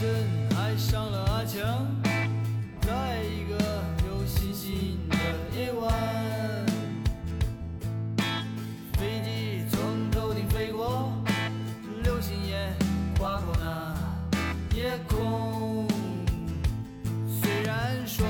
[0.00, 0.08] 真
[0.56, 1.84] 爱上了阿强，
[2.82, 3.58] 在一个
[4.06, 5.16] 有星星的
[5.58, 5.92] 夜晚，
[8.92, 11.12] 飞机从头顶飞过，
[12.04, 12.72] 流星也
[13.18, 13.96] 划过那
[14.76, 15.88] 夜空。
[17.26, 18.24] 虽然说，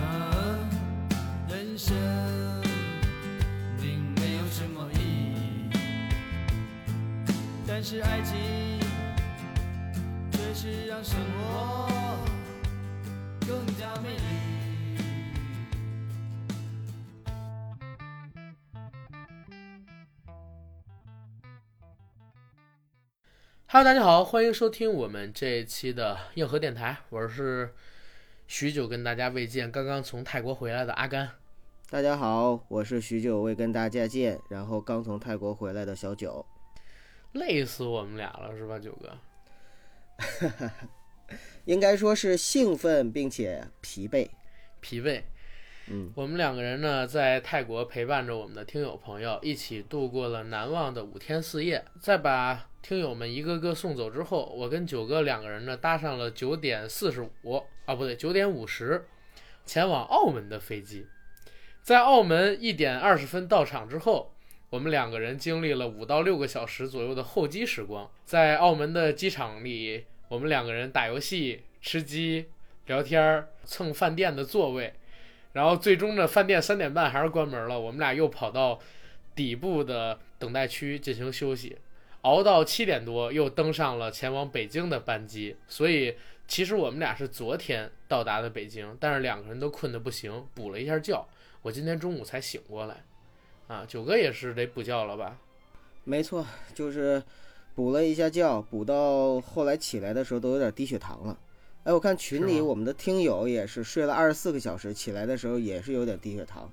[0.00, 0.70] 嗯，
[1.50, 1.94] 人生
[3.78, 5.00] 并没有什么意
[5.34, 5.70] 义，
[7.66, 8.75] 但是爱情。
[10.66, 11.86] 却是让生活
[13.46, 14.18] 更加美丽。
[23.68, 27.72] Hello，大家好，欢迎收听我们这一期的硬核电台，我是
[28.48, 31.30] 许久跟大家未见，刚刚从泰国回来的阿甘。
[31.88, 36.44] 大家好，我是许久未跟大家见，然后刚从泰国回来的小九。
[37.34, 39.16] 累死我们俩了，是吧，九哥？
[41.64, 44.28] 应该说是兴奋并且疲惫。
[44.80, 45.22] 疲惫。
[45.88, 51.84] 嗯，我们两个人呢，在泰国陪伴着我们的听友朋友，一起度过了难忘的五天四夜。
[52.00, 59.06] 在把听友们一个个送走之后，我跟九哥两个人呢，搭上了九点四十五啊，不对，九点五十，
[59.64, 61.06] 前往澳门的飞机。
[61.82, 64.35] 在澳门一点二十分到场之后，
[64.70, 68.10] 我们两个人经历了五到六个小时左右的候机时光。
[68.24, 72.46] 在澳门的机场里，我们两个人打游戏、吃鸡、
[72.86, 74.92] 聊天儿、蹭饭店的座位。
[75.52, 78.78] 然后最终呢，饭店三点半还是关门了，我们俩又跑到
[79.34, 81.78] 底部的等待区进行休息，
[82.22, 85.56] 熬到七点多又登上了前往北京的班机。
[85.66, 86.14] 所以
[86.46, 91.26] 其实我们俩是昨天到达的北京，但是两个人都困得不行，补了一下觉。
[91.62, 93.02] 我今天中午才醒过来，
[93.68, 95.36] 啊，九哥也是得补觉了吧？
[96.04, 97.22] 没错，就是
[97.74, 101.36] 补了一下觉，补到后来起来的时候都有点低血糖了。
[101.84, 106.70] 哎，我看群里我们的听友也是睡了二十四个小时，起来的时候也是有点低血糖。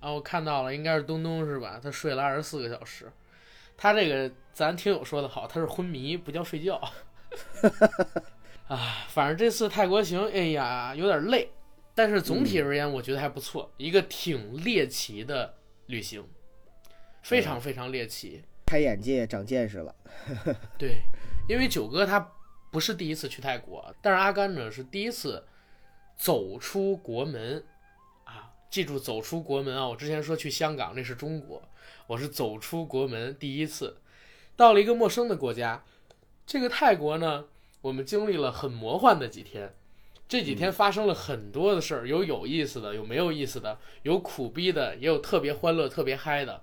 [0.00, 1.80] 啊，我看到了，应该是东东是吧？
[1.82, 3.10] 他睡了二十四个小时。
[3.76, 6.80] 他这个咱听友说的好，他是昏迷，不叫睡觉。
[8.68, 11.50] 啊，反正这次泰国行，哎呀，有点累，
[11.94, 15.54] 但是总体而言，我觉得还不错，一个挺猎奇的
[15.86, 16.24] 旅行，
[17.24, 18.42] 非常非常猎奇。
[18.66, 19.94] 开眼界，长见识了。
[20.78, 21.02] 对，
[21.48, 22.32] 因为九哥他
[22.70, 25.44] 不是第一次去泰国，但是阿甘呢是第一次
[26.16, 27.64] 走出国门
[28.24, 28.52] 啊！
[28.70, 29.88] 记住走出国门啊！
[29.88, 31.62] 我之前说去香港那是中国，
[32.06, 33.98] 我是走出国门第一次，
[34.56, 35.84] 到了一个陌生的国家。
[36.46, 37.46] 这个泰国呢，
[37.80, 39.74] 我们经历了很魔幻的几天，
[40.28, 46.62] 这几天发生了很多的事儿，有有意思的，有没有意思的，有苦逼的，也有特别欢乐、特别嗨的。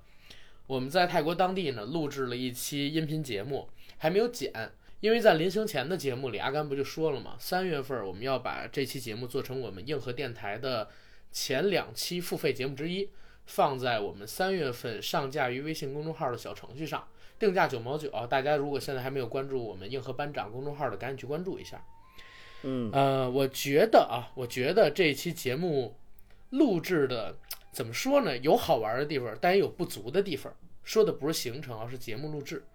[0.72, 3.68] 我们在泰国当地呢录制了一期音频节目，
[3.98, 4.54] 还没有剪，
[5.02, 7.36] 因为在临行前的节目里，阿甘不就说了吗？
[7.38, 10.88] 三月份我们要把这期节目做成我们硬核电台的
[11.30, 13.10] 前两期付费节目之一，
[13.48, 17.06] 放在我们三月份上架于微信公众号的小程序上，
[17.38, 18.10] 定价九毛九。
[18.30, 21.84] 大家如果现在还没有关注我们硬核班长公众号的，赶紧去关注一下。
[22.64, 25.98] 嗯，呃，我觉得啊，我觉得这期节目
[26.52, 27.36] 录制的
[27.72, 28.38] 怎么说呢？
[28.38, 30.54] 有好玩的地方，但也有不足的地方。
[30.84, 32.66] 说的不是行程，而是节目录制，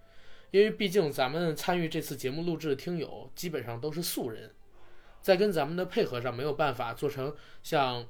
[0.53, 4.51] 因为毕竟咱们参与这次节目录制的听友基本上都是素人，
[5.21, 8.07] 在跟咱们的配合上没有办法做成像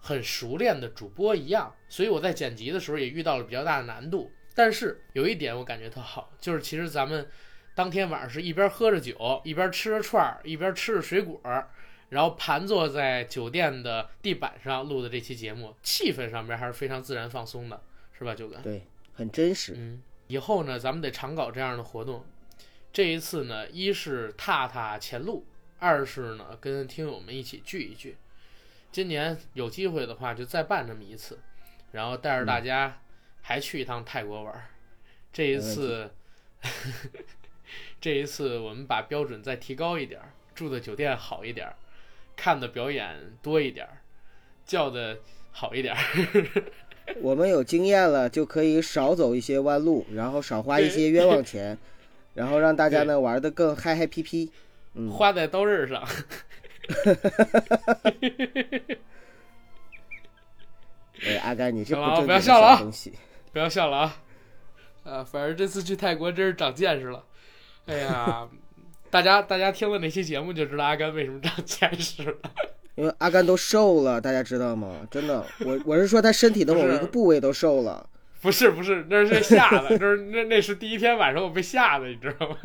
[0.00, 4.30] 很熟练的主播一样，所以我在剪辑的时候也遇到了比较大的难度。
[4.54, 7.28] 但是有一点我感觉特好，就是其实咱们
[7.74, 11.40] 当天晚上是一边喝着酒，一边吃着串儿，一边吃着水果，
[12.14, 17.82] 然后盘坐在酒店的地板上录的这期节目，气氛上面还是非常自然放松的，
[18.16, 18.56] 是吧，九哥？
[18.58, 19.74] 对，很真实。
[19.76, 22.24] 嗯，以后呢，咱们得常搞这样的活动。
[22.92, 25.44] 这一次呢，一是踏踏前路，
[25.80, 28.16] 二是呢跟听友们一起聚一聚。
[28.92, 31.40] 今年有机会的话，就再办这么一次，
[31.90, 33.00] 然后带着大家
[33.42, 34.66] 还去一趟泰国玩儿。
[35.32, 36.12] 这一次，
[38.00, 41.74] 这一次我们把标准再提高一点儿，住的酒店好一点儿，
[42.36, 43.98] 看的表演多一点儿，
[44.64, 45.18] 叫的
[45.52, 46.00] 好一点儿。
[47.20, 51.76] 我们有经验了，就可以少走一些弯路，然后少花一些冤枉钱，
[52.34, 54.50] 然后让大家呢玩的更嗨嗨皮皮。
[54.94, 56.02] 嗯，花在刀刃上。
[61.26, 63.12] 哎，阿甘，你这不不要笑了啊小东西。
[63.52, 64.16] 不要笑了啊！
[65.04, 67.24] 啊，反正这次去泰国真是长见识了。
[67.86, 68.48] 哎呀，
[69.14, 72.34] 大家大家听了那期节目就知道阿甘为什么长见识了。
[72.96, 75.06] 因为阿甘都瘦了，大家知道吗？
[75.08, 78.10] 真的，我我是说他身体的某一个部位都瘦了。
[78.40, 82.56] 不是不是，那是吓的， 那是那那是第一天晚上我被吓的，你知道吗？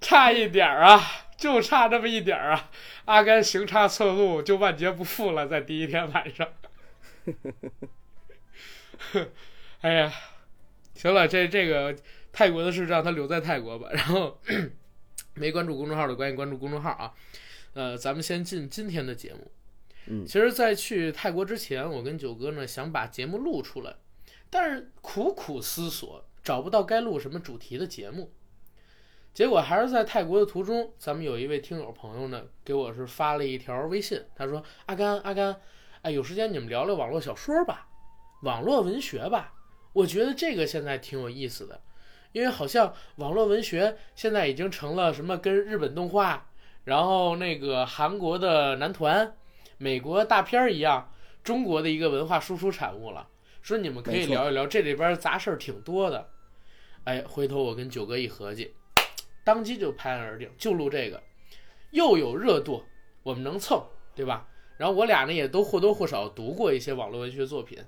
[0.00, 1.00] 差一点儿啊，
[1.36, 2.68] 就差这么一点儿啊！
[3.04, 6.48] 阿甘行差侧路，就万劫不复了，在第一天晚上。
[9.82, 10.12] 哎呀，
[10.96, 11.94] 行了，这这个
[12.32, 13.88] 泰国的事让他留在泰国吧。
[13.94, 14.40] 然后
[15.34, 17.12] 没关注公众号的，赶紧关注公众号啊。
[17.74, 19.50] 呃，咱们先进今天的节目。
[20.06, 23.94] 嗯其实，在去泰国之前，我跟九哥呢想把节目录出来，
[24.50, 28.32] 但是苦苦思索，找不到该录什么主题的节目。
[29.32, 35.58] 结果还是在泰国的途中，咱们有一位听友朋友呢，给我是发了一条微信，他说：“阿甘，阿甘，
[36.02, 37.88] 哎，有时间你们聊聊网络小说吧，
[38.42, 39.54] 网络文学吧，
[39.94, 41.80] 我觉得这个现在挺有意思的，
[42.32, 46.48] 因为好像网络文学现在已经成了什么跟日本动画，
[46.84, 49.36] 然后那个韩国的男团、
[49.78, 51.12] 美国大片儿一样，
[51.44, 53.28] 中国的一个文化输出产物了。
[53.62, 56.28] 说你们可以聊一聊，这里边杂事儿挺多的。
[57.04, 58.74] 哎，回头我跟九哥一合计，
[59.44, 61.22] 当即就拍案而定，就录这个，
[61.90, 62.82] 又有热度，
[63.22, 63.80] 我们能蹭，
[64.14, 64.48] 对吧？
[64.78, 67.78] 然后我俩呢也都或多或少读过一些网络文学作品。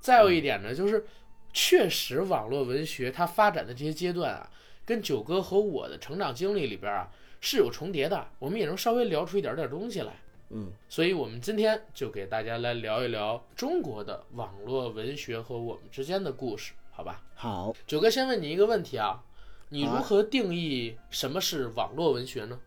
[0.00, 1.04] 再有一点呢，就是
[1.52, 4.50] 确实网络文学它发展的这些阶段啊，
[4.84, 7.10] 跟九哥和我的成长经历里边啊
[7.40, 10.12] 是有重叠的，我们也能稍微聊出一点点东西来。
[10.50, 17.22] 嗯，所以我们今天就给大家来聊一聊中国的网络文学和我们之间的故事，好吧？
[17.34, 19.22] 好，九哥先问你一个问题啊，
[19.68, 22.58] 你如何定义什么是网络文学呢？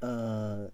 [0.00, 0.70] 呃，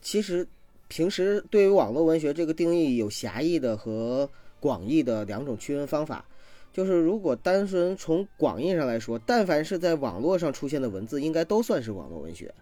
[0.00, 0.46] 其实
[0.86, 6.24] 平时对于网络文学这个定义有狭义的和广义的两种区分方法。
[6.70, 12.54] 就是如果单纯从广义上来说，但凡是在网络上出现的文字，应该都算是网络文学。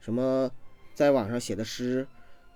[0.00, 0.50] 什么
[0.94, 2.06] 在网上写的诗，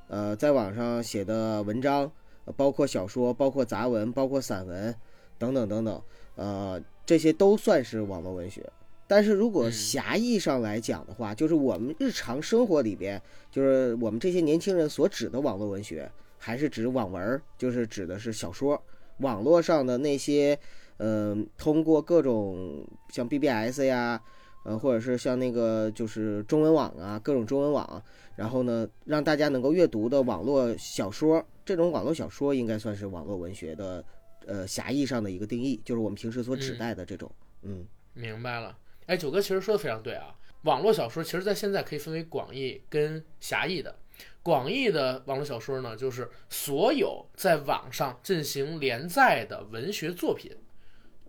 [0.08, 2.11] 呃，在网上写的文章，
[2.44, 4.94] 呃包括小说，包括杂文，包括散文，
[5.38, 6.02] 等等等等，
[6.35, 8.70] 呃，这些都算是网络文学。
[9.06, 18.81] 但是如果嗯狭义上来讲的话，就是我们日常生活里边，就是我们这些年轻人所指的网络文学，还是指网文儿，就是指的是小说，
[19.19, 20.58] 网络上的那些，
[20.99, 24.20] 嗯、通过各种像 BBS 呀，
[24.64, 28.02] 呃，或者是像那个就是中文网啊，各种中文网，
[28.37, 34.05] 然后呢，让大家能够阅读的网络小说，这种网络小说应该算是网络文学的，
[34.46, 37.31] 呃，狭义上的一个定义，就是我们平时所指代的这种，
[37.62, 38.76] 嗯明白了。
[39.06, 43.94] 哎，九哥其实说的非常对啊，网络小说其实在现在可以分为广义跟狭义的。
[44.43, 50.56] 广义的网络小说呢，就是所有在网上进行连载的文学作品，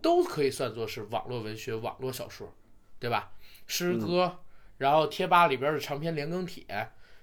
[0.01, 2.53] 都可以算作是网络文学、网络小说，
[2.97, 3.33] 对吧？
[3.67, 4.39] 诗歌，
[4.77, 6.65] 然后贴吧里边的长篇连更帖，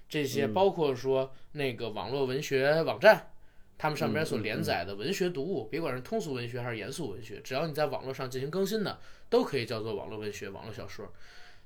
[0.07, 3.31] 这些嗯包括说那个网络文学网站，
[3.77, 8.99] 他们上边所连载的文学读物，别管是通俗文学还是严肃文学，只要你在网络上进行更新的，
[9.29, 11.11] 都可以叫做网络文学、网络小说。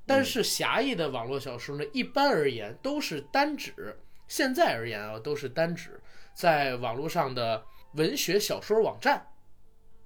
[0.05, 3.99] 但是狭义的网络小说呢，一般而言都是单指，
[4.31, 5.99] 现在而言啊，都是单指
[6.33, 9.27] 在网络上的文学小说网站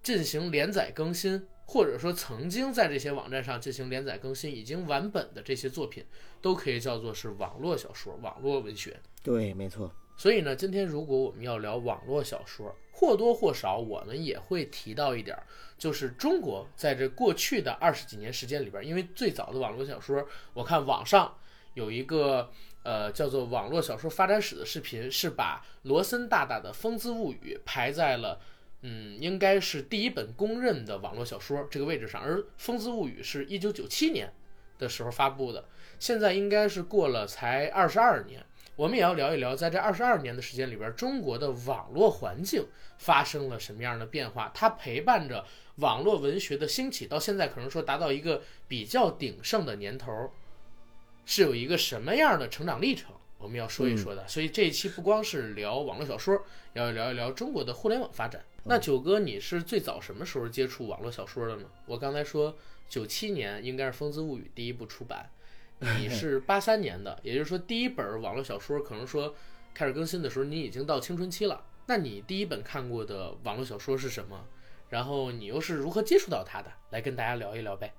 [0.01, 6.03] 进行连载更新，或者说曾经在这些网站上进行连载更新已经完本的这些作品，
[6.41, 8.99] 都可以叫做是网络小说、网络文学。
[9.21, 15.43] 对，没错，所以呢，今天如果我们要聊网络小说，或多或少我们也会提到一点儿，
[15.77, 21.37] 就是中国在这过去的二十几年时间里边儿，因为最早的网络小说，我看网上
[21.75, 22.49] 有一个
[22.85, 28.39] 呃叫做“网络小说发展史”的视频，是把罗森大大的《风姿物语》排在了。
[28.87, 34.31] 嗯，应该是第一本公认的网络小说这个位置上，而《风姿物语》是一九九七年
[34.77, 35.65] 的时候发布的，
[35.99, 38.45] 现在应该是过了才二十二年。
[38.75, 42.67] 我们也要聊一聊，在这二十二年的时间里边，中国的网络环境
[42.99, 44.51] 发生了什么样的变化？
[44.53, 45.43] 它陪伴着
[45.77, 50.29] 网络文学的兴起，到现在可能说达到一个比较鼎盛的年头，
[51.25, 53.13] 是有一个什么样的成长历程？
[53.37, 54.27] 我们要说一说的。
[54.27, 56.41] 所以这一期不光是聊网络小说，
[56.73, 58.43] 要聊一聊中国的互联网发展。
[58.63, 61.69] 那九哥，你是最早什么时候接触网络小说的呢？
[61.85, 62.55] 我刚才说
[62.89, 65.29] 九七年应该是《风姿物语》第一部出版，
[65.99, 69.35] 你是 八三年的，也就是说第一本网络小说可能说
[69.73, 71.63] 开始更新的时候，你已经到青春期了。
[71.87, 74.47] 那你第一本看过的网络小说是什么？
[74.89, 76.71] 然后你又是如何接触到它的？
[76.89, 77.93] 来跟大家聊一聊呗。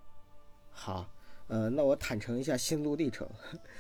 [0.73, 1.09] 好，
[1.49, 3.29] 呃，那我坦诚一下心路历程。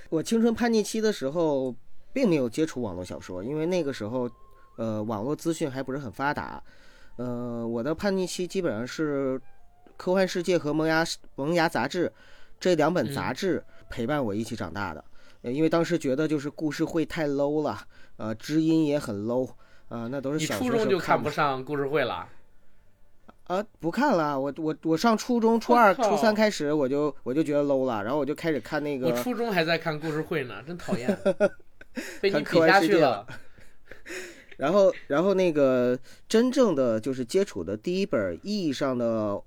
[0.08, 1.74] 我青春叛逆期的时候，
[2.12, 4.30] 并没有接触网络小说，因为那个时候，
[4.76, 6.62] 呃，网络资讯还不是很发达。
[7.16, 9.38] 呃，我的叛逆期基本上是
[9.96, 11.04] 《科幻世界》和《萌芽
[11.34, 12.08] 萌芽杂志》
[12.60, 15.04] 这两本杂志陪伴我一起长大的。
[15.42, 17.80] 呃因为当时觉得就是故事会太 low 了，
[18.16, 19.48] 呃，知音也很 low，
[19.88, 22.28] 啊、那都是你小学时候初中就看不不上故事会了？
[23.46, 31.16] 啊，不看了，我我我上初中、初二、初三开始，我就我就觉得 low 了，然后我就开始看那个，我初中还在看故事会呢，真讨厌，
[32.20, 33.26] 被你比下去了。
[34.56, 35.98] 然后然后那个
[36.28, 39.40] 真正的就是接触的第一本意义上的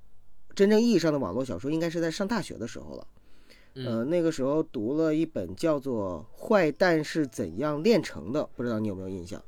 [0.53, 3.07] 真正意义上的网络小说，应该是在上大学的时候了。
[3.75, 9.41] 嗯呃，那个时候读了一本叫做《坏蛋是怎样炼成的》，不知道你有没有印象？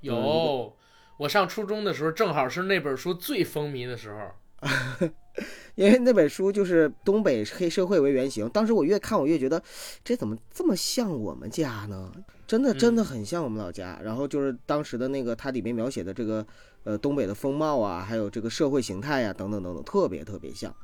[0.00, 0.74] 有，
[1.18, 4.30] 我上初中的时候，正好是那本书最风靡的时候。
[5.74, 9.62] 因为那本书就是东北黑社会为原型，当时我越看我越觉得，
[10.02, 12.10] 这怎么这么像我们家呢？
[12.46, 14.00] 真的真的很像我们老家。
[14.02, 16.46] 然后就是当时的那个它里面描写的这个
[16.84, 20.74] 呃东北的风貌啊，还有这个社会形态呀、等等等等，特别特别像。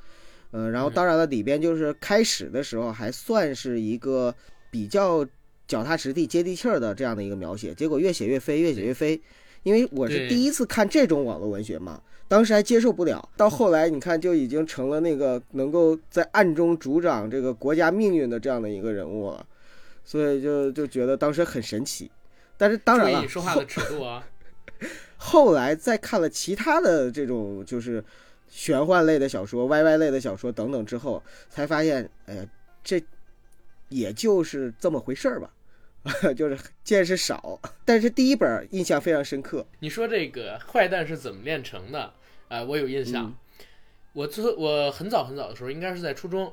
[0.50, 4.34] 呃，然后当然了，里边就是开始的时候还算是一个
[4.70, 5.26] 比较
[5.66, 9.18] 脚踏实地、接地气儿的这样的一个描写，结果越写越飞，越写越飞。
[9.62, 19.46] 因为我是第一次看这种网络文学嘛，当时还接受不了，到后来你看就已经成了那个能够在暗中主掌这个国家命运的这样的一个人物了，
[20.04, 22.10] 所以就就觉得当时很神奇。
[22.56, 24.26] 但是当然了说话的尺度啊。
[25.16, 28.04] 后来再看了其他的这种就是
[28.48, 32.44] 玄幻类的小说、YY 类的小说等等之后，才发现，哎呀，
[32.82, 33.00] 这
[33.88, 35.48] 也就是这么回事儿吧，
[36.36, 37.60] 就是见识少。
[37.84, 42.14] 但是第一本印象非常深刻，你说这个坏蛋是怎么炼成的？
[42.48, 43.26] 啊、我有印象。
[43.26, 43.34] 嗯
[44.14, 46.52] 我最我很早很早的时候，应该是在初中，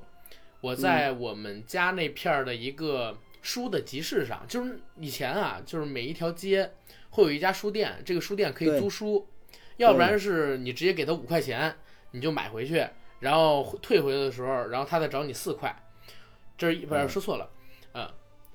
[0.61, 6.71] 我在我们家那片儿的一个书的集市上，就是以前啊，就是每一条街
[7.09, 9.27] 会有一家书店，这个书店可以租书，
[9.75, 11.75] 要不然是你直接给他五块钱，
[12.11, 12.87] 你就买回去，
[13.19, 15.75] 然后退回来的时候，然后他再找你四块，
[16.57, 17.58] 这是一不是嗯说错了，呃，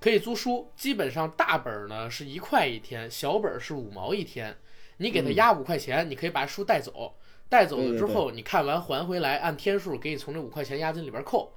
[0.05, 4.55] 可以租书，基本上大本儿呢是一块一天，小本儿是五毛一天，
[4.99, 7.15] 你给他嗯压五块钱，你可以把书带走。
[7.49, 11.55] 带走了之后，你看完还回来，按天数给你从这五块钱押金里边扣。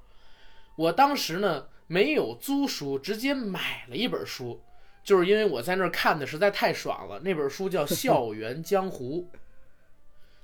[0.78, 4.62] 我当时呢没有租书，直接买了一本书，
[5.04, 7.20] 就是因为我在那儿看的实在太爽了。
[7.20, 9.30] 那本书叫《校 园江湖》，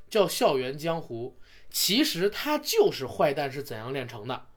[0.09, 1.37] 叫《校园江湖》，
[1.69, 4.47] 其实它就是坏蛋是怎样炼成的。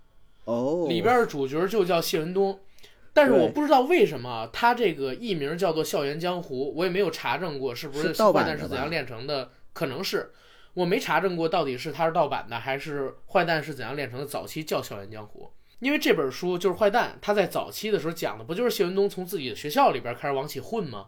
[0.47, 2.59] 哦，里边的主角就叫谢文东，
[3.17, 10.33] 但是我不知道为什么他这个艺名叫做《校园江湖》，我也没有查证过是不是盗版的坏蛋是怎样炼成的，可能是
[10.75, 14.27] 我没查证过到底是他是盗版的还是坏蛋是怎样炼成的。
[14.27, 15.45] 早期叫《校园江湖》，
[15.79, 21.07] 因为这本书就是坏蛋他在早期的时候讲的不就是谢文东从自己的学校里边开始往起混吗？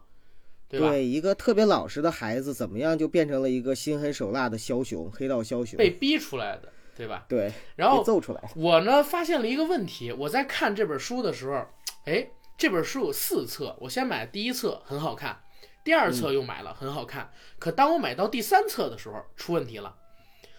[0.70, 0.88] 对吧？
[0.88, 5.76] 对一个特别老实的孩子，怎么样就变成了一个心狠手辣的枭雄，黑道枭雄？
[5.76, 7.24] 被逼出来的，对吧？
[7.28, 8.50] 对，然后被揍出来。
[8.54, 11.66] 我呢发现了一个问题，我在看这本书的时候，
[12.08, 15.42] 哎，这本书有四册，我先买第一册很好看，
[15.84, 19.94] 第二册又买了很好看，可当我买到第三册的时候出问题了，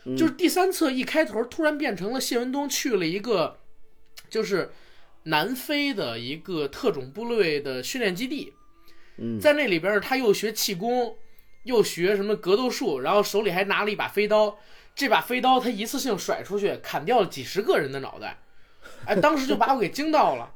[0.06, 3.58] 嗯就是第三册一开头突然变成了谢文东去了一个
[4.30, 4.72] 就是
[5.24, 8.54] 南非的一个特种部队的训练基地，
[9.18, 11.18] 嗯，在那里边他又学气功，
[11.64, 14.60] 又学什么格斗术，然后手里还拿了一把飞刀。
[14.94, 18.38] 这把飞刀他一次性甩出去，砍掉了几十个人的脑袋，
[19.06, 20.54] 哎，当时就把我给惊到了，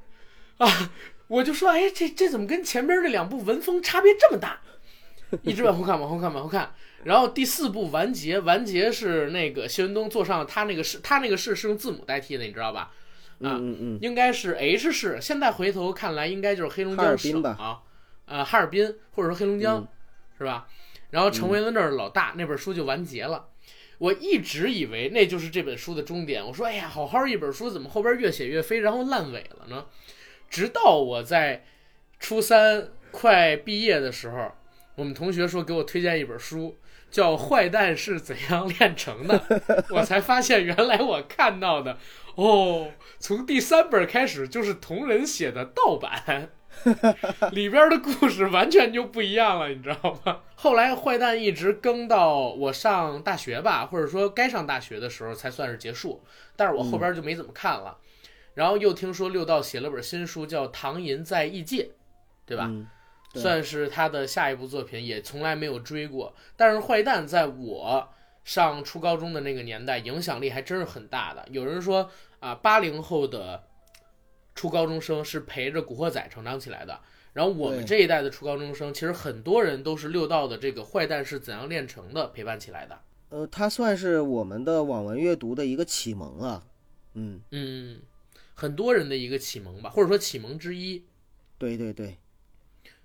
[0.57, 0.91] 啊！
[1.27, 4.61] 我就说，哎，这这怎么跟前边这两部文风差别这么大？
[5.41, 6.73] 一直往后看，往后看，往后看。
[7.03, 12.91] 然后第四部完结，完结是那个谢文东坐上他那个是，他那个是是用字母代替的，你知道吧？
[13.41, 17.79] 啊嗯嗯嗯，应该是 H 市，现在回头看来应该就是黑龙江省啊，
[18.25, 19.87] 呃，哈尔滨或者说黑龙江，嗯
[20.37, 20.67] 是吧？
[21.09, 23.47] 然后成为了那儿的老大，那本书就完结了。
[23.97, 26.45] 我一直以为那就是这本书的终点。
[26.45, 29.85] 我说，哎呀，好好一本书，怎么后边越写越飞，然后烂尾了呢？
[30.53, 31.65] 直到我在
[32.19, 34.51] 初三快毕业的时候，
[34.93, 36.77] 我们同学说给我推荐一本书，
[37.09, 39.39] 叫《坏蛋是怎样炼成的》，
[39.89, 41.97] 我才发现原来我看到的，
[42.35, 46.49] 哦，从第三本开始就是同人写的盗版。
[47.51, 50.41] 里边的故事完全就不一样了，你知道吗？
[50.55, 56.23] 后来坏蛋一直更到我上大学吧，或者说该上大学的时候才算是结束，
[56.55, 57.97] 但是我后边就没怎么看了。
[58.53, 61.83] 然后又听说六道写了本新书叫《唐寅在异界》，
[62.45, 62.67] 对吧？
[62.69, 62.87] 嗯
[63.33, 66.35] 对算是他的下一部作品，也从来没有追过。
[66.55, 68.07] 但是坏蛋在我
[68.43, 71.43] 上初高中的那个年代，影响力还真是很大的。
[71.49, 72.07] 有人说
[72.39, 73.63] 啊，八零后的
[74.53, 76.99] 初高中生是陪着《古惑仔》成长起来的。
[77.33, 82.99] 然后我们这一代的初高中生，其实很多人都是六道的这个坏蛋是怎样炼成的陪伴起来的。
[83.29, 86.63] 呃，它算是我们的网文阅读的一个启蒙啊。
[87.15, 87.99] 嗯，嗯，
[88.53, 91.05] 很多人的一个启蒙吧，或者说启蒙之一。
[91.57, 92.17] 对对对，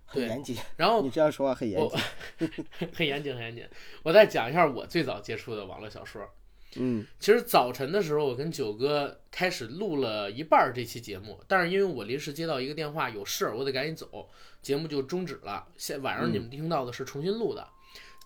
[0.05, 0.57] 很严谨。
[0.77, 1.95] 然后你这样说话很严我
[2.39, 2.65] 谨。
[2.93, 3.67] 很严谨，很严谨。
[4.03, 6.29] 我再讲一下我最早接触的网络小说。
[6.77, 14.29] 嗯其实早晨的时候，我跟九哥开始录了一半儿这期节目，但是因为我临时接到一个电话，有事儿，我得赶紧走，
[14.61, 15.67] 节目就终止了。
[15.79, 17.67] 现晚上你们听到的是重新录的。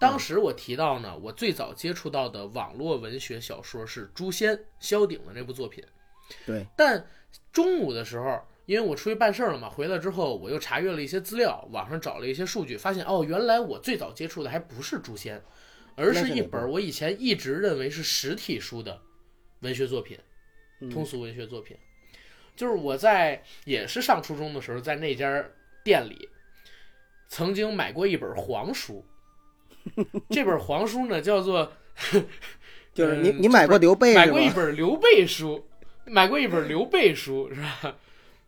[0.00, 5.85] 当时我提到呢，我最早接触到的网络文学小说是《诛仙》萧鼎的那部作品。
[6.47, 7.07] 对，但
[7.53, 15.39] 中午的时候，因为我出去办事儿了嘛，回来之后我又查阅了一些资料，网上找了一些数据，发现哦，原来我最早接触的还不是《诛仙》，
[15.97, 19.01] 而是一本我以前一直认为是实体书的
[19.61, 20.19] 文学作品，
[20.81, 21.77] 嗯通俗文学作品。
[22.55, 25.45] 就是我在也是上初中的时候，在那家
[25.83, 26.29] 店里
[27.29, 29.05] 曾经买过一本黄书，
[30.29, 31.73] 这本黄书呢叫做
[32.93, 34.51] 就是你嗯你买过刘备买过一？
[34.51, 35.67] 本刘备书，
[36.06, 37.97] 买过一本刘备书是吧？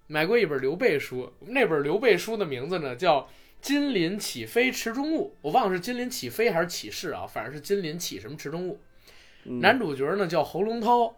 [0.06, 3.22] 买过一本刘备书，那本刘备书的名字呢叫
[3.62, 8.80] 《金鳞起飞池中物》，我忘了是金鳞起飞还是起势啊，反正是金鳞起什么池中物。
[9.44, 9.60] 嗯。
[9.60, 11.16] 男主角呢叫侯龙涛，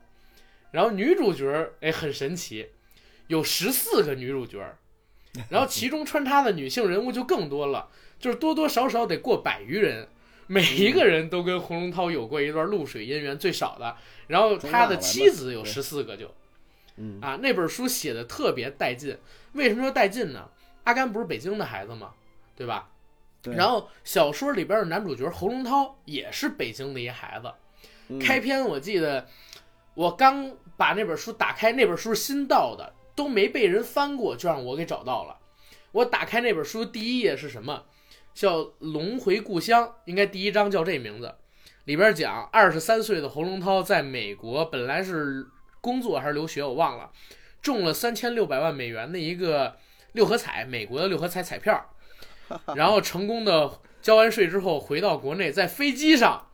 [0.70, 2.68] 然后女主角哎很神奇，
[3.26, 4.64] 有十四个女主角，
[5.50, 7.88] 然后其中穿插的女性人物就更多了，
[8.20, 10.06] 就是多多少少得过百余人，
[10.46, 13.96] 每一个人都跟洪龙涛有过一段露水姻缘，最少的，
[14.28, 16.32] 然后他的妻子有十四个就，
[16.96, 19.18] 嗯啊，那本书写的特别带劲，
[19.52, 20.48] 为什么说带劲呢？
[20.84, 22.12] 阿甘不是北京的孩子吗？
[22.54, 22.88] 对吧？
[23.42, 27.52] 对然后小说里边的男主角侯龙涛也是北京的一孩子，
[28.08, 29.26] 嗯开篇我记得
[29.94, 35.36] 我刚把那本书打开，那本书是新到的，都没被人翻过，就让我给找到了。
[35.92, 37.84] 我打开那本书，第一页是什么？
[38.36, 41.34] 叫《龙回故乡》，应该第一章叫这名字。
[41.86, 45.46] 里边讲二十三岁的侯龙涛在美国本来是
[45.80, 47.10] 工作还是留学，我忘了，
[47.62, 49.76] 中了三千六百万美元的一个
[50.12, 51.90] 六合彩，美国的六合彩彩票，
[52.76, 56.48] 然后成功的交完税之后回到国内，在飞机上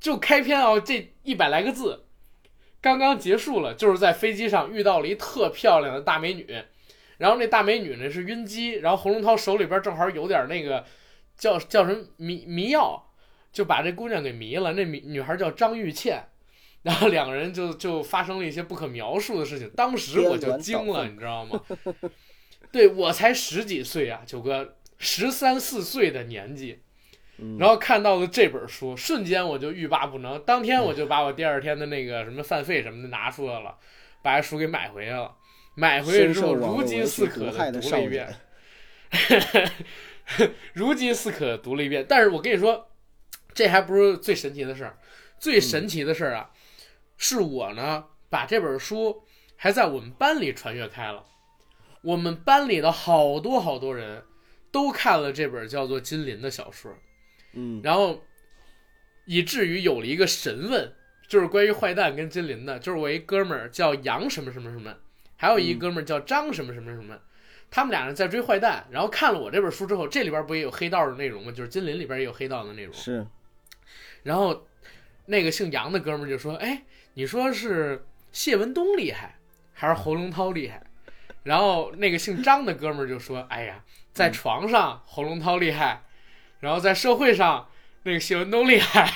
[0.00, 2.06] 就开篇啊，这一百来个字，
[2.80, 6.64] 刚刚结束了，就是在飞机上遇到了一特漂亮的大美女，
[7.18, 10.82] 然后那大美女呢是晕机，然后洪龙涛手里边正好有点那个
[11.38, 13.10] 叫叫什么迷迷药，
[13.52, 14.74] 就把这姑娘给迷了。
[14.74, 16.22] 那女女孩叫张玉倩，
[16.82, 21.58] 然后两个人就就发生了一些不可描述的事情，当时我就惊了，你知道吗？
[22.70, 26.80] 对我才十几岁啊，九哥十三四岁的年纪。
[27.40, 30.42] 嗯然后看到了这本书，瞬间我就欲罢不能。
[30.42, 33.76] 当天我就把我第二天的那个什么饭费什么的拿出来了，
[34.22, 35.36] 把这书给买回来了。
[35.76, 38.26] 买回来之后如饥似渴的读了一遍
[39.10, 39.70] 年，，
[40.74, 42.04] 如饥似渴读了一遍。
[42.08, 42.90] 但是我跟你说，
[43.54, 44.98] 这还不是最神奇的事儿，
[45.38, 46.50] 最神奇的事儿啊，
[47.16, 49.22] 是我呢把这本书
[49.56, 51.24] 还在我们班里传阅开了。
[52.02, 54.22] 我们班里的好多好多人
[54.70, 56.94] 都看了这本叫做《金鳞》的小说。
[57.54, 58.22] 嗯然后
[59.26, 60.92] 以至于有了一个神问，
[61.26, 64.94] 就是关于坏蛋跟金鳞的，就是我一哥们儿叫杨什么什么什么，
[65.36, 67.18] 还有一哥们儿叫张什么什么什么，
[67.70, 71.52] 他们俩人在追坏蛋，然后看了我这本书之后，这里边不也有黑道的内容吗？
[71.52, 73.26] 就是金鳞里边也有黑道的内容，是
[74.22, 74.66] 然后
[75.26, 79.36] 那个姓杨的哥们儿就说：“哎，你说是谢文东厉害，
[79.74, 80.82] 还是侯龙涛厉害？”
[81.44, 86.02] 然后那个姓张的哥们儿就说：“哎呀，在床上侯龙涛厉害，
[86.60, 87.68] 然后在社会上
[88.02, 89.12] 那个谢文东厉害。”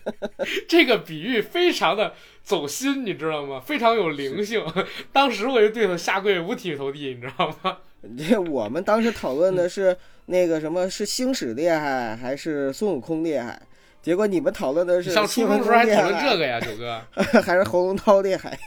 [0.68, 3.60] 这个比喻非常的走心，你知道吗？
[3.60, 4.64] 非常有灵性。
[5.12, 7.78] 当时我就对他下跪五体投地，你知道吗？
[8.18, 13.60] 这 我们当时讨论的是那个什么是星矢厉害还是孙悟空厉害，
[14.02, 17.00] 结果你们讨论的是你上初中的时候还讨论这个呀，九哥。
[17.42, 18.58] 还是喉咙涛厉害？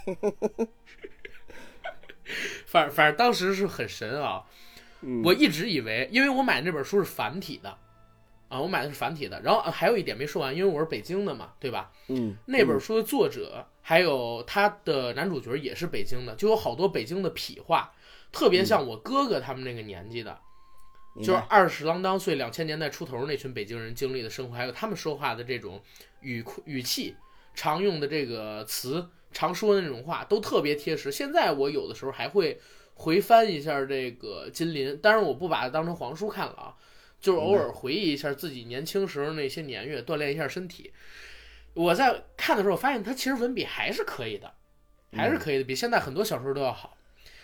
[2.65, 4.43] 反反正当时是很神啊。
[5.01, 7.77] 嗯我一直以为，因为我买那本书是繁体的，
[8.55, 9.41] 啊，我买的是繁体的。
[9.41, 11.91] 然后呃还有一点没说完，因为我是北京的嘛，对吧？
[12.07, 17.93] 嗯那本书的作者还有他的男主角也是北京的，就有好多北京的痞话，
[18.31, 20.39] 特别像我哥哥他们那个年纪的，
[21.17, 25.81] 就是二十郎当岁、两千年代出头那群北京人经历的生活，还有他们说话的这种
[26.21, 27.15] 语语气、
[27.53, 31.11] 常用的这个词、常说的那种话，都特别贴实。
[31.11, 32.59] 现在我有的时候还会
[32.95, 36.75] 回翻一下这个金林，当然我不把它当成黄书看了啊，
[37.25, 40.93] 就是偶尔回忆一下自己年轻时候那些年月，锻炼一下身体。
[41.73, 44.53] 我在看的时候发现，他其实文笔还是可以的，
[45.11, 46.95] 还是可以的，比现在很多小说都要好。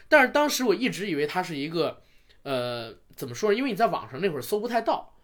[0.07, 1.99] 但是当时我一直以为他是一个，
[2.43, 3.51] 呃，怎么说？
[3.51, 5.15] 因为你在网上那会儿搜不太到。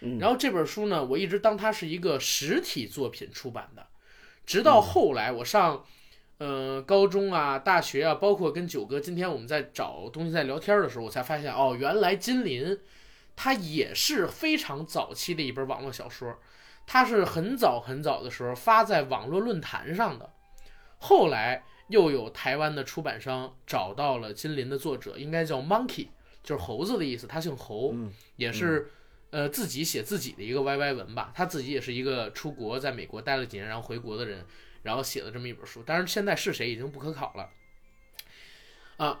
[0.00, 3.86] 嗯然后这本书呢，我一直当它是一个实体作品出版的，
[4.46, 5.84] 直到后来我上，
[6.38, 12.78] 呃，高中啊、大学啊，包括跟九哥今天我们在找东西在聊天的时候，我才发现哦，原来金鳞
[13.36, 16.36] 它也是非常早期的一本网络小说，
[16.86, 20.32] 它是很早很早的时候发在网络论坛上的，
[20.98, 26.08] 后来又有台湾的出版商找到了金鳞的作者，应该叫 Monkey，
[26.42, 28.90] 就是猴子的意思，他姓侯，嗯也是。
[29.32, 34.46] 呃，自己写自己的一个 YY 文吧，他自己也是一个出国在美国待了几年，然后回国的人，
[34.84, 35.82] 然后写了这么一本书。
[35.84, 37.50] 但是现在是谁已经不可考了。
[38.96, 39.20] 啊，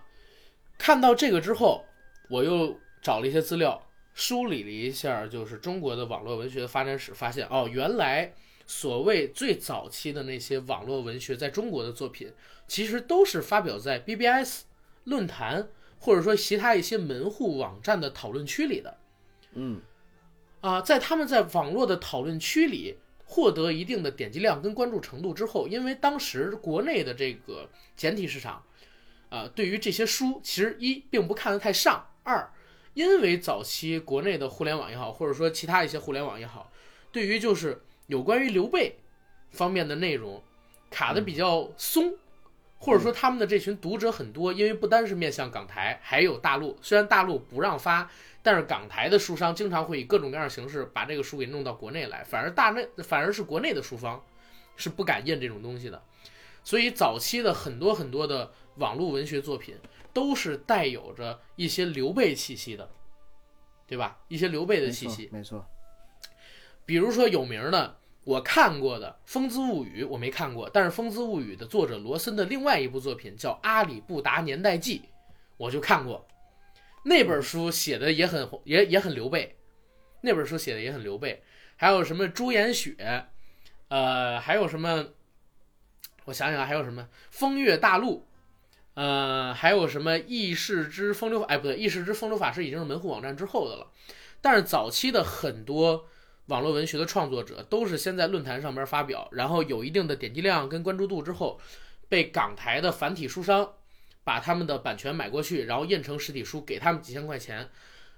[0.78, 1.84] 看到这个之后，
[2.30, 3.85] 我又找了一些资料，
[4.16, 8.32] 梳理了一下，就是中国的网络文学的发展史，发现哦，原来
[8.66, 12.32] 所谓最早期的那些网络文学在中国的作品，
[12.66, 14.62] 其实都是发表在 BBS
[15.04, 18.96] 论坛或者说其他一些门户网站的讨论区里的。
[19.52, 19.82] 嗯
[20.62, 28.64] 啊，在他们在网络的讨论区里获得一定的点击量跟关注程度之后，因为当时国内的这个简体市场，
[29.28, 32.50] 啊，对于这些书其实一并不看得太上，二，
[32.96, 36.72] 因为早期国内的互联网也好，或者说其他一些互联网也好，
[37.12, 38.96] 对于就是有关于刘备
[39.50, 40.42] 方面的内容
[40.90, 42.14] 卡的比较松。
[42.78, 46.76] 或者说他们的这群读者很多，因为不单是面向港台，还有大陆。
[46.82, 48.08] 虽然大陆不让发，
[48.42, 54.22] 但是港台的书商经常会以各种各样的形式把这个书给弄到国内来，反而大内反而是国内的书方
[54.76, 56.00] 是不敢印这种东西的。
[56.62, 59.74] 所以早期的很多很多的网络文学作品
[60.16, 62.88] 都是带有着一些刘备气息的，
[63.86, 64.18] 对吧？
[64.28, 65.62] 一些刘备的气息，没错。
[66.86, 67.98] 比如说有名的。
[68.26, 74.98] 我看过的《风姿物语》，我没看过，但是《风姿物语》的作者罗森的另外一部作品叫《阿里布达年代记》，
[75.56, 76.26] 我就看过。
[77.04, 79.56] 那本书写的也很也也很刘备，
[80.22, 81.40] 那本书写的也很刘备。
[81.76, 82.96] 还有什么朱颜雪，
[83.86, 85.06] 呃，还有什么？
[86.24, 88.18] 我想想还有什么《风月大陆》，
[88.96, 91.46] 呃，还有什么《异世之风流法》？
[91.48, 93.90] 哎，不对，《异世之风流法师》已经是门户网站之后的了。
[94.40, 96.08] 但是早期的很多。
[96.46, 101.60] 网络文学的创作者都是先在论坛上边发表，然后有一定的点击量跟关注度之后，
[102.08, 103.68] 被港台的繁体书商
[104.22, 107.68] 把他们的版权买过去，然后印成实体书，给他们几千块钱。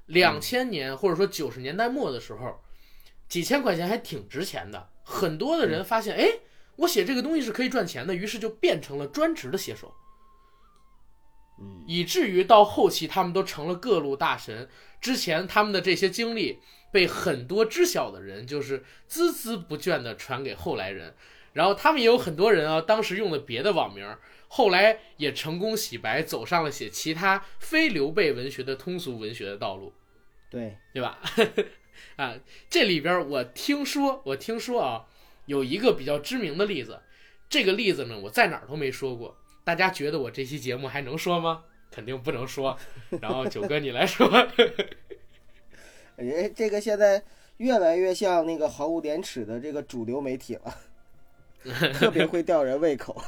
[0.05, 2.61] 两千年或者说九十年代末的时候，
[3.31, 4.91] 几千块钱还挺值钱的。
[5.05, 6.29] 很多的人发现，哎，
[6.77, 9.91] 我写这个东西是可以赚钱的，于是就变成了专职的写手。
[11.87, 14.69] 以至于到后期，他们都成了各路大神。
[15.01, 16.61] 之前他们的这些经历。
[16.91, 21.15] 被很多知晓的人就是孜孜不倦地传给后来人，
[21.53, 24.17] 然后他们也有很多人啊，当时用了别的网名，
[24.49, 29.93] 后来也成功洗白，走上了写其他非刘备文学的通俗文学的道路，
[30.49, 31.21] 对对吧？
[32.17, 32.37] 啊，
[32.71, 35.05] 这里边我听说，我听说啊，
[35.45, 37.03] 有一个比较知名的例子，
[37.51, 39.38] 这个例子呢，我在哪儿都没说过，
[39.69, 41.63] 大家觉得我这期节目还能说吗？
[41.91, 42.75] 肯定不能说。
[43.21, 44.27] 然后九哥你来说。
[46.17, 47.23] 哎，这个现在
[47.59, 50.75] 越来越像那个毫无廉耻的这个主流媒体了，
[51.93, 53.23] 特别会吊人胃口。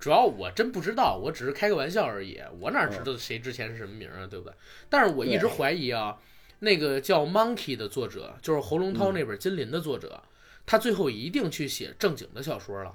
[0.00, 2.40] 主要我真不知道，我只是开个玩笑而已。
[2.58, 4.52] 我哪知道谁之前是什么名啊，对不对？
[4.90, 6.18] 但是我一直怀疑啊，
[6.58, 10.20] 那个叫 Monkey 的作者，就是侯龙涛那本《金鳞》的作者，
[10.66, 12.92] 他最后一定去写正经的小说了。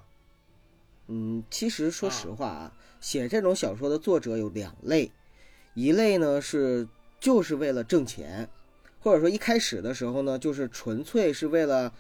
[1.08, 5.12] 嗯，其实说实话啊，写这种小说的作者有两类，
[5.74, 6.88] 一类呢是
[7.20, 8.48] 就是为了挣钱。
[9.00, 11.94] 或者说一开始的时候呢，就是纯粹是为了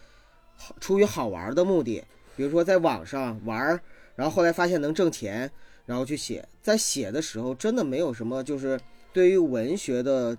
[0.57, 2.03] 好出于好玩的目的，
[2.35, 3.79] 比如说在网上玩，
[4.15, 5.49] 然后后来发现能挣钱，
[5.85, 6.45] 然后去写。
[6.61, 8.77] 在写的时候，真的没有什么就是
[9.13, 10.37] 对于文学的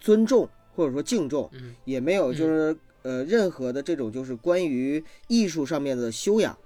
[0.00, 1.50] 尊重或者说敬重，
[1.84, 6.56] 也没有就是呃任何的这种就是关于艺术上面的修养，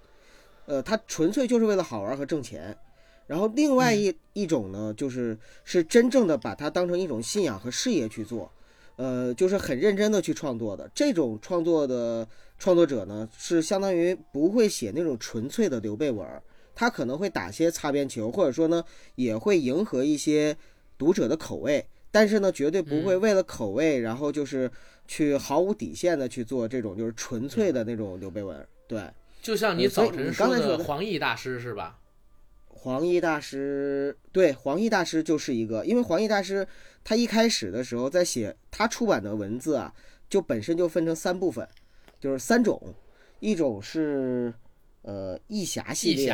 [0.73, 2.75] 呃，他纯粹就是为了好玩和挣钱。
[3.27, 8.51] 然后另外一一种呢，就是是真正的把它当成一种信仰和事业去做。
[8.97, 12.27] 呃，就是很认真的去创作的这种创作的
[12.59, 16.27] 创作者呢，是相当于不会写那种纯粹的刘备文，
[16.75, 18.83] 他可能会打些擦边球，或者说呢，
[19.17, 20.57] 也会迎合一些
[20.97, 24.71] 读者的口味，但是呢，绝对不会为了口味，然后就是
[25.07, 28.67] 去毫无底线的去做这种就是纯粹的那种刘备文。
[28.87, 29.03] 对，
[29.43, 31.99] 就像你早晨说的黄奕大师是吧？
[32.69, 36.67] 黄奕大师，对，黄奕大师就是一个，因为黄奕大师。
[37.05, 39.93] 他一开始的时候在写他出版的文字啊，
[40.31, 41.69] 就本身就分成三部分，
[42.21, 42.81] 就是三种，
[43.41, 44.55] 一种是
[45.03, 46.33] 呃义侠系列，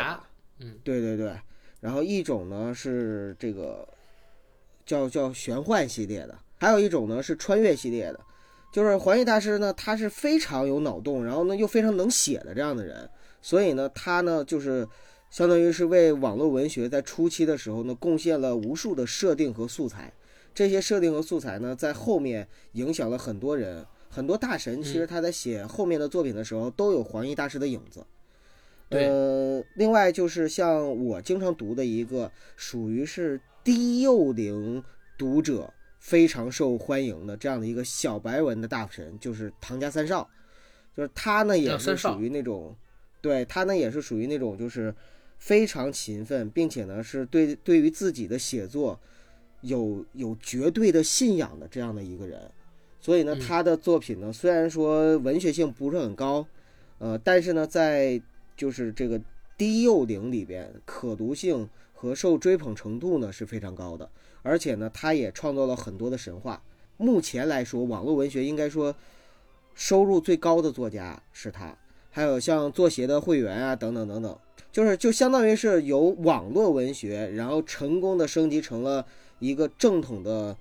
[0.59, 1.35] 嗯，对对对，
[1.81, 3.88] 然后一种呢是这个
[4.85, 8.21] 叫叫玄幻系列的，还有一种呢是穿越系列的，
[8.70, 13.09] 就是黄奕大师呢他是非常有脑洞，然后呢又非常能写的这样的人，
[13.40, 14.87] 所以呢他呢就是
[15.31, 20.12] 相当于是为网络文学在初期的时候呢贡献了无数的设定和素材。
[20.54, 28.04] 这些设定和素材呢，在后面影响了很多人，很多大神其实他在写后面的作品的时候都有黄奕大师的影子。
[28.88, 34.83] 对呃，另外就是像我经常读的一个，属于是低幼龄
[35.16, 35.72] 读者
[36.09, 40.27] 非常受欢迎的这样的一个小白文的大神，就是唐家三少，
[40.97, 42.75] 就是他呢也是属于那种，
[43.21, 44.94] 对他呢也是属于那种就是
[45.37, 48.99] 非常勤奋，并且呢是对对于自己的写作
[49.61, 52.40] 有有绝对的信仰的这样的一个人，
[53.03, 53.40] 所以呢嗯。
[53.40, 56.47] 他的作品呢虽然说文学性不是很高，
[56.97, 58.18] 呃，但是呢在
[58.57, 59.21] 就是这个
[59.59, 64.09] 低幼龄里边，可读性和受追捧程度呢是非常高的，
[64.42, 66.62] 而且呢，他也创造了很多的神话。
[66.96, 68.94] 目前来说，网络文学应该说
[69.74, 71.77] 收入最高的作家是他，
[72.11, 74.38] 还有像作协的会员啊，等等等等，
[74.72, 79.07] 就是就相当于是由网络文学，然后成功的升级成了
[79.38, 80.57] 一个正统的。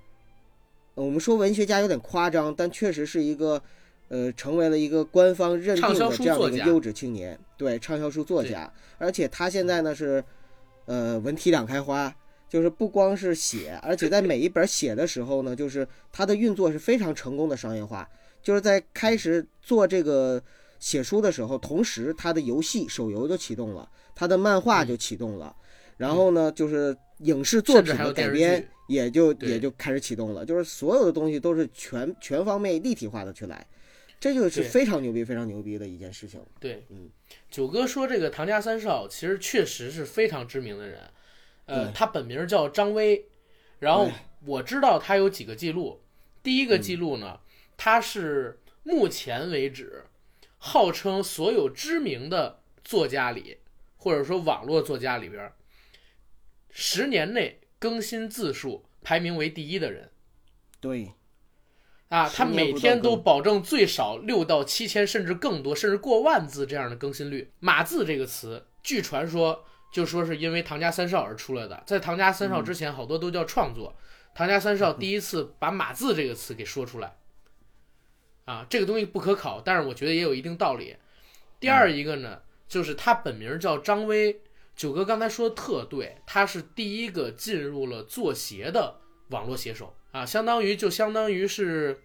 [0.96, 3.62] 呃我们说文学家有点夸张，但确实是一个，
[4.08, 8.72] 呃，成为了一个官方认定的这样的一个优质青年，对，畅销书作家。
[8.98, 10.24] 而且他现在呢是，
[10.86, 12.12] 呃，文体两开花，
[12.50, 18.10] 就是不光是写，而且在每一本写的时候呢，就是它的运作是非常成功的商业化。
[18.42, 20.42] 就是在开始做这个
[20.80, 25.56] 写书的时候，同时他的游戏手游就启动了，他的漫画就启动了，
[25.98, 28.68] 然后呢，就是影视作品的改编。
[28.88, 33.68] 也就也就开始启动了，就是所有的东西都是全全方面立体化的去来，
[34.18, 36.42] 这就是非常牛逼、非常牛逼的一件事情。
[36.58, 37.10] 对，嗯，
[37.52, 41.02] 九哥说这个唐家三少其实确实是非常知名的人，
[41.68, 43.28] 呃，他本名叫张威，
[43.80, 44.10] 然后
[44.46, 46.02] 我知道他有几个记录，
[46.42, 47.40] 第一嗯个记录呢，
[47.78, 50.06] 他是目前为止
[50.58, 53.58] 号称所有知名的作家里，
[53.98, 55.52] 或者说网络作家里边，
[56.70, 60.10] 十年内更新字数排名为第一的人。
[60.80, 61.12] 对，
[62.08, 67.52] 啊，他每天都保证最少六到七千，甚至更多，甚至过万字这样的更新率。
[67.60, 73.95] 码字这个词，据传说就说是因为唐家三少而出来的，在唐家三少之前，好多都叫创作。
[74.36, 77.17] 唐家三少第一次把码字这个词给说出来，
[78.45, 80.95] 啊，这个东西不可考，但是我觉得也有一定道理。
[81.60, 84.41] 第二一个呢，就是他本名叫张威，
[84.76, 92.00] 九哥刚才说的特对，他是第一个进入了做鞋的网络写手啊，相当于就相当于是，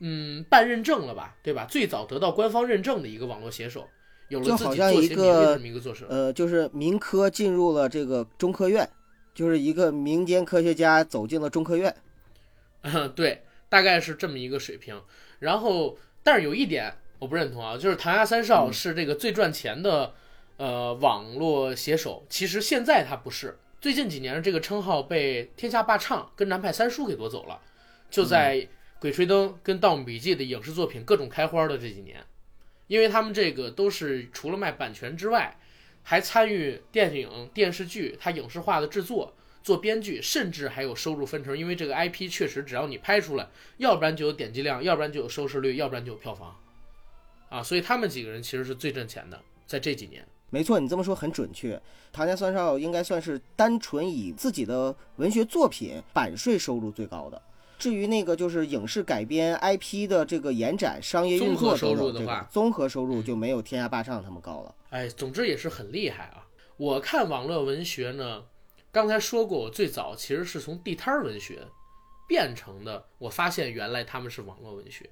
[0.00, 1.64] 嗯，办认证了吧，对吧？
[1.66, 3.88] 最早得到官方认证的一个网络写手，
[4.28, 6.06] 有了就好像一个这么一个作者。
[6.08, 8.88] 呃，就是民科进入了这个中科院，
[9.34, 11.94] 就是一个民间科学家走进了中科院。
[12.82, 15.00] 嗯，对，大概是这么一个水平。
[15.40, 20.12] 然后，但是有一点我不认同啊，就是唐家三少是这个最赚钱的、
[20.56, 23.58] 呃网络写手，其实现在他不是。
[23.80, 27.60] 最近几年这个称号被天下霸唱跟南派三叔给夺走了，
[28.10, 28.56] 就在
[28.98, 32.24] 《鬼吹灯》跟《盗墓笔记》的影视作品各种开花的这几年，
[32.88, 35.56] 因为他们这个都是除了卖版权之外，
[36.02, 39.32] 还参与电影、电视剧它影视化的制作。
[39.60, 43.46] 做编剧，甚至还有收入分成，因为这个 IP 确实只要你拍出来，
[43.76, 46.56] 要不然就有点击量，要不然就有收视率，要不然就有票房，
[47.50, 50.26] 啊，所以他们几个人其实是最挣钱的，在这几年。
[50.48, 51.78] 没错，你这么说很准确。
[52.10, 57.42] 唐家三少应该算是单纯以自己的文学作品版税收入最高的。
[57.78, 64.74] 至于那个就是影视改编 IP 的这个延展、商业运作综合收入的话综合收入就没有天下霸唱他们高了。
[64.90, 66.44] 哎，总之也是很厉害啊。
[66.76, 68.42] 我看网络文学呢，
[68.90, 71.60] 刚才说过，我最早其实是从地摊儿文学
[72.28, 73.04] 变成的。
[73.18, 75.08] 我发现原来他们是网络文学，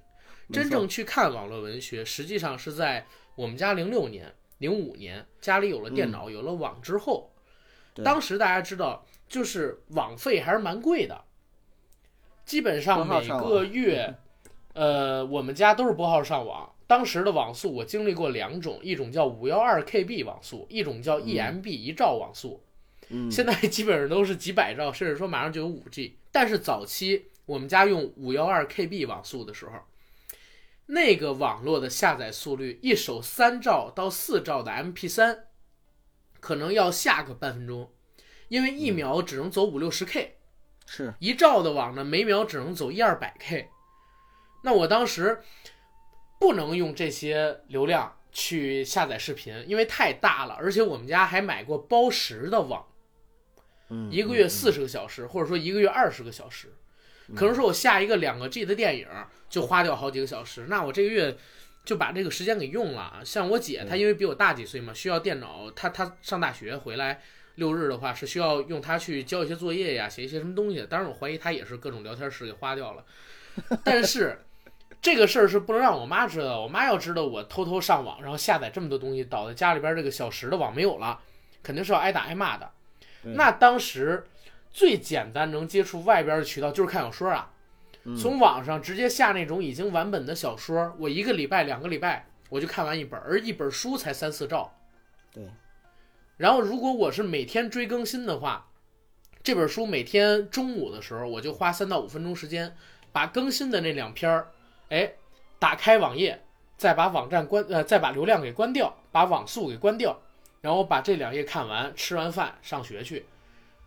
[0.53, 7.33] 真正去看网络文学，实际上是在我们家零六年、零五年家里有了电脑、有了网之后。
[8.05, 11.19] 当时大家知道，就是网费还是蛮贵的，
[12.47, 14.15] 基本上每个月，
[14.73, 16.73] 呃，我们家都是拨号上网。
[16.87, 22.63] 当时的网速我经历过两种，一种叫五幺二 KB 网速，一种叫 EMB 一兆网速。
[23.09, 26.19] 嗯，现在基本上都是几百兆，甚至说马上就有五 G。
[26.31, 29.73] 但是早期我们家用五幺二 KB 网速的时候，
[30.87, 35.47] 那个网络的下载速率，一首三兆到四兆的 MP 三
[36.39, 37.91] 可能要下个半分钟，
[38.47, 40.36] 因为一秒只能走五六十 K，
[40.87, 43.69] 是一兆的网呢，每秒只能走一二百 K。
[44.63, 45.43] 那我当时
[46.41, 52.87] 不能用这些流量去下载视频，因为太大了，而且我们家还买过包时的网。
[53.89, 56.75] 嗯，一个月嗯四十个小时，或者说一个月二十个小时，
[57.37, 59.09] 可能说我下一个两个 G 的电影
[59.49, 61.37] 就花掉好几个小时，那我这个月
[61.85, 63.23] 就把这个时间给用了。
[63.25, 67.23] 像我姐，她因为比我大几岁嘛，需要电脑，她她上大学回来
[67.57, 70.87] 六日的话是需要用它去交一些作业呀，写一些什么东西。
[70.89, 73.05] 当然，我怀疑他也是各种聊天室给花掉了。
[73.85, 74.39] 但是
[75.03, 81.21] 这个事儿是不能让我妈知道，我妈要知道我偷偷上网，然后下载这么多东西，导致家里边这个小时的网没有了，
[81.63, 82.71] 肯定是要挨打挨骂的。
[83.23, 84.25] 那当时
[84.71, 87.51] 最简单能接触外边的渠道就是看小说啊，
[88.05, 94.73] 嗯从网上直接下那种已经完本的小说，我一个礼拜、两个礼拜我就看完一本，而一本书才三四兆。
[95.33, 95.45] 对，
[96.37, 98.71] 然后如果我是每天追更新的话，
[99.43, 102.77] 这本书每天中午的时候我就花三到五分钟时间，
[103.13, 104.49] 把更新的那两篇儿，
[104.89, 105.13] 哎，
[105.59, 106.45] 打开网页，
[106.77, 110.21] 再把网站关呃，再把流量给关掉，把网速给关掉，
[110.61, 113.27] 然后把这两页看完，吃完饭上学去。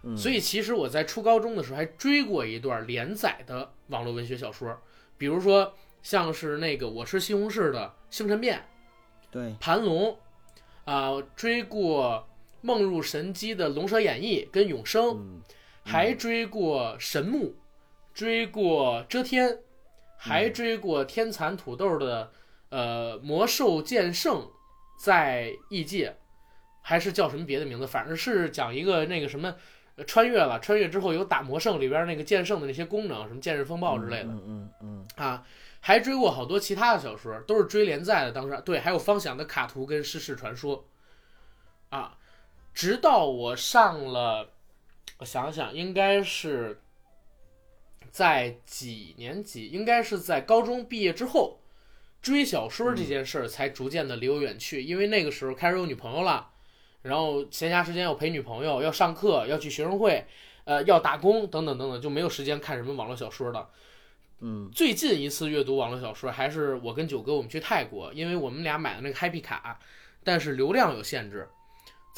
[0.01, 4.79] 嗯所以其实我在初高中的时候还追过一段连载的网络文学小说，
[5.17, 8.65] 比如说像是那个《我吃西红柿》的星辰变、
[9.29, 10.17] 对，盘龙，
[10.85, 12.25] 啊、追过
[12.61, 15.41] 《梦入神机》的《龙蛇演义》跟《永生》，嗯
[15.81, 17.55] 还追过神木，
[18.13, 19.59] 追过遮天，
[20.17, 22.31] 还追过天蚕土豆的
[22.69, 24.51] 呃魔兽剑圣
[24.99, 26.17] 在异界，
[26.83, 29.55] 还是叫什么别的名字，反正是讲一个那个什么
[29.95, 34.29] 呃穿越了，穿越之后有打魔圣里边那个剑圣的那些功能，什么剑刃风暴之类的。
[34.29, 35.43] 嗯嗯嗯啊，
[35.79, 38.31] 还追过好多其他的小说，都是追连载的。
[38.31, 40.85] 当时对，还有方想的卡图跟世事传说，
[41.89, 42.15] 啊，
[42.73, 44.51] 直到我上了，
[45.19, 46.81] 我想想，应该是
[48.09, 49.67] 在几年级？
[49.67, 51.59] 应该是在高中毕业之后，
[52.21, 56.49] 追小说这件事儿才逐渐的离我远去，因为那个时候开始有女朋友了，
[57.01, 60.25] 然后闲暇时间要陪女朋友，要上课，要去学生会，
[60.63, 63.69] 呃，要打工等等等等，就没有时间看什么网络小说了。
[64.41, 69.77] 嗯最近一次阅读网络小说还是我跟九哥我们去泰国，因为我们俩买的那个 Happy 卡，
[70.23, 71.49] 但是流量有限制，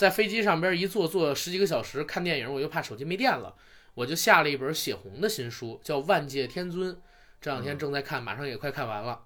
[0.02, 3.54] 在飞机上边一坐坐十几个小时看电影，我又怕手机没电了，
[3.94, 6.92] 我就下了一本血红的新书，叫《万界天尊》，
[7.40, 9.22] 这两天正在看，马上也快看完了，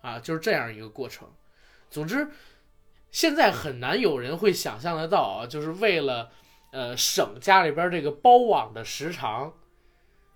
[0.00, 1.28] 啊，就是这样一个过程。
[1.90, 2.28] 总之，
[3.10, 6.30] 现在很难有人会想象得到啊，就是为了
[6.72, 9.52] 呃省家里边这个包网的时长。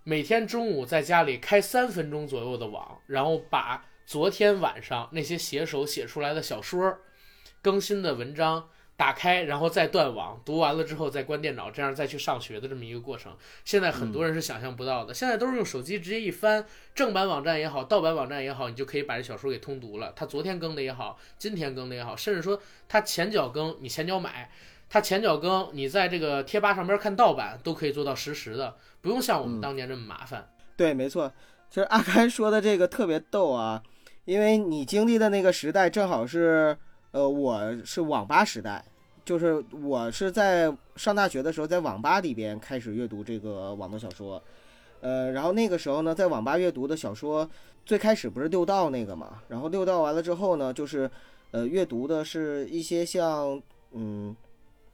[0.04, 6.98] 每天中午在家里开三分钟左右的网，然后把昨天晚上那些写手写出来的小说、
[7.62, 8.68] 更新的文章
[9.00, 13.34] 打开，然后再断网，读完了之后再关电脑，这样再去上学的这么一个过程。
[13.64, 20.12] 现在很多人是想象不到的，现在都是用手机直接一翻，正版网站也好，盗版网站也好，你就可以把这小说给通读了。
[20.14, 22.60] 他昨天更的也好，今天更的也好，甚至说
[22.90, 24.50] 他前脚更，你前脚买。
[24.92, 30.50] 他前脚更，你在这个贴吧上边看盗版都可以做到实时的，不用像我们当年这么麻烦。
[30.76, 31.32] 对，没错。
[31.70, 33.82] 其实阿甘说的这个特别逗啊，
[34.24, 36.76] 因为你经历的那个时代正好是，
[37.12, 38.84] 呃，我是网吧时代，
[39.24, 44.40] 就是我是在上大学的时候在网吧里边开始阅读这个网络小说，
[45.00, 47.48] 呃，然后那个时候呢，在网吧阅读的小说，
[47.84, 51.10] 最开始不是六道那个嘛，然后六道完了之后呢，就是，
[51.50, 54.36] 呃，阅读的是一些像，嗯，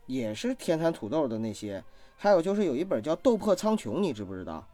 [0.06, 1.84] 也是天蚕土豆的那些，
[2.16, 4.66] 还有就是有一本叫《斗破苍穹》，你知不知道？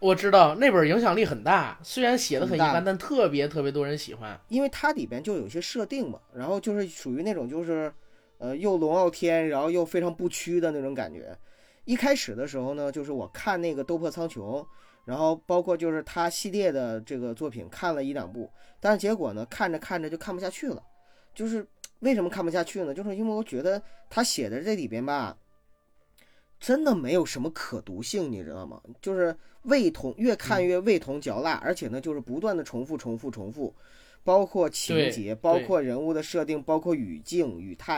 [0.00, 4.38] 我知道那本影响力很大，虽然写的很一般，但特别特别多人喜欢。
[4.48, 7.92] 因为它里边就有一些设定嘛，然后就是属于那种就是，
[8.38, 11.36] 呃，又龙傲天，然后又非常不屈的那种感觉。
[11.84, 14.62] 一开始的时候呢，就是我看那个《斗破苍穹》，
[15.04, 20.82] 然后包括就是他系列的这个作品看了一两部，但是结果呢，看着看着就看不下去了。
[21.34, 21.66] 就是
[22.00, 22.92] 为什么看不下去呢？
[22.94, 25.36] 就是因为我觉得他写的这里边吧，
[26.60, 28.82] 真的没有什么可读性，你知道吗？
[29.00, 33.74] 就是味同越看越味同嚼蜡，而且呢，就是不断的重复、重复、重复，
[34.24, 37.96] 包括情节，包括人物的设定，包括语境、语态，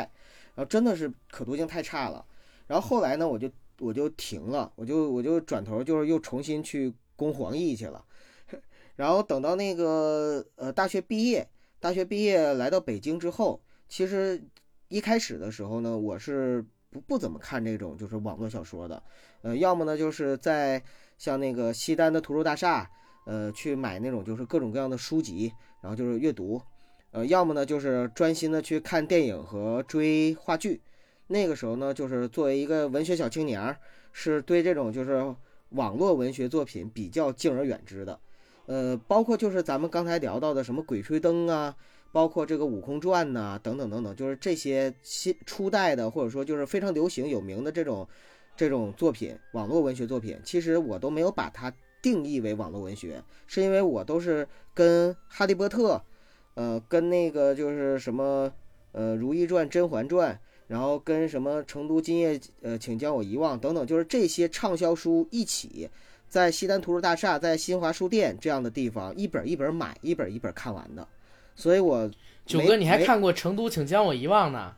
[0.55, 2.25] 然后真的是可读性太差了。
[2.67, 8.05] 然后后来呢，我就我就停了，我就我就转头就是又重新去攻黄奕去了。
[8.97, 14.43] 然后等到那个呃大学毕业，大学毕业来到北京之后，其实
[14.89, 19.03] 一开始的时候呢，我是不不怎么看这种就是网络小说的，
[19.43, 20.83] 呃，要么呢就是在
[21.17, 22.91] 像那个西单的图书大厦，
[23.27, 26.61] 呃，去买那种就是各种各样的书籍，然后就是阅读，
[27.13, 30.81] 呃，要么呢就是专心的去看电影和追话剧。
[31.29, 33.77] 那个时候呢，就是作为一个文学小青年，
[34.13, 35.33] 是对这种就是
[35.69, 38.19] 网络文学作品比较敬而远之的。
[38.67, 41.77] 呃，包括就是咱们刚才聊到的什么《鬼吹灯》啊，
[42.13, 48.09] 包括这个《悟空传》呐，等等等等，就是这些新初代的，或者说就是非常流行有名的这种
[48.57, 55.95] 这种作品，网络文学作品，其实我都没有把它定义为网络文学，是因为我都是跟《哈利波特》，
[56.55, 58.53] 呃，跟那个就是什么
[58.93, 60.35] 呃《如懿传》《甄嬛传》，
[60.67, 65.89] 然后跟什么成都今夜呃，请将我遗忘等等，就是这些畅销书一起，
[66.29, 71.07] 在西单图书大厦、在新华书店这样的地方，一本一本买，一本一本看完的。
[71.61, 72.11] 所以我
[72.47, 74.75] 九哥，你还看过《成都，请将我遗忘》呢？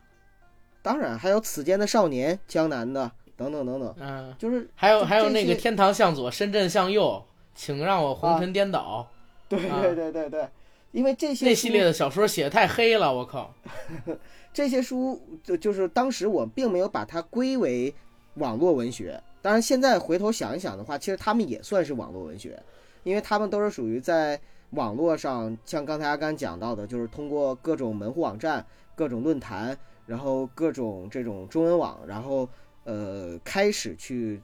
[0.81, 7.23] 当然还有此间的少年、江南的等等等等，嗯，就是还有还有那个天堂向左，深圳向右，
[7.55, 9.07] 请让我红尘颠倒。
[9.47, 10.49] 啊对对对对对，
[10.91, 13.53] 因为这些书那系列的小说写的太黑了，我靠！
[14.53, 17.93] 这些书就就是当时我并没有把它归为
[18.35, 22.61] 网络文学，当然现在回头想一想的话，其实他们也算是网络文学，
[23.03, 24.39] 因为他们都是属于在
[24.73, 28.65] 网络上，像刚才阿甘讲到的，就是通过各种门户网站、
[28.95, 32.47] 各种论坛，然后各种这种中文网，然后
[32.83, 34.41] 呃开始去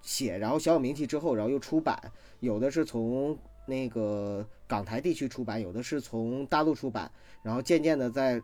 [0.00, 1.98] 写，然后小有名气之后，然后又出版，
[2.40, 7.10] 有的是从那个港台地区出版，有的是从大陆出版，
[7.42, 8.40] 然后渐渐的在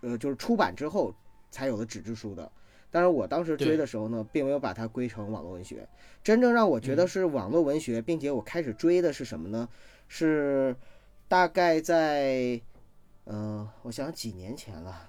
[0.00, 1.14] 呃，就是出版之后
[1.50, 2.50] 才有的纸质书的。
[2.94, 5.88] 但是，我当时追的时候呢，并没有把它归成网络文学。
[6.22, 9.66] 真正让我觉得是网络文学，并且我开始追的是什么呢？
[10.14, 10.76] 是
[11.26, 12.60] 大概在，
[13.24, 15.08] 嗯、我想想几年前了，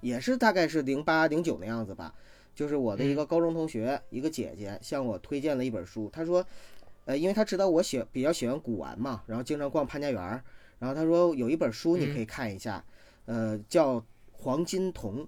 [0.00, 2.14] 也是大概是零八零九那样子吧。
[2.54, 6.42] 就是我的一个高中同学，一个姐姐向我推荐了一本书，她说，
[7.04, 10.42] 呃，因为她知道我喜比较喜欢古玩嘛，然后经常逛潘家园儿，
[10.78, 12.82] 然后她说有一本书你可以看一下，
[13.26, 14.00] 呃，叫
[14.32, 15.24] 《黄金瞳》。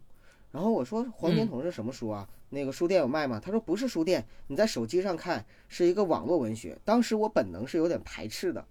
[0.53, 2.29] 然后我说《黄金瞳》是什么书啊？
[2.51, 3.41] 那个书店有卖吗？
[3.43, 6.77] 他说不是书店，你在手机上看，是一个网络文学。
[6.85, 8.65] 当时我本能是有点排斥的，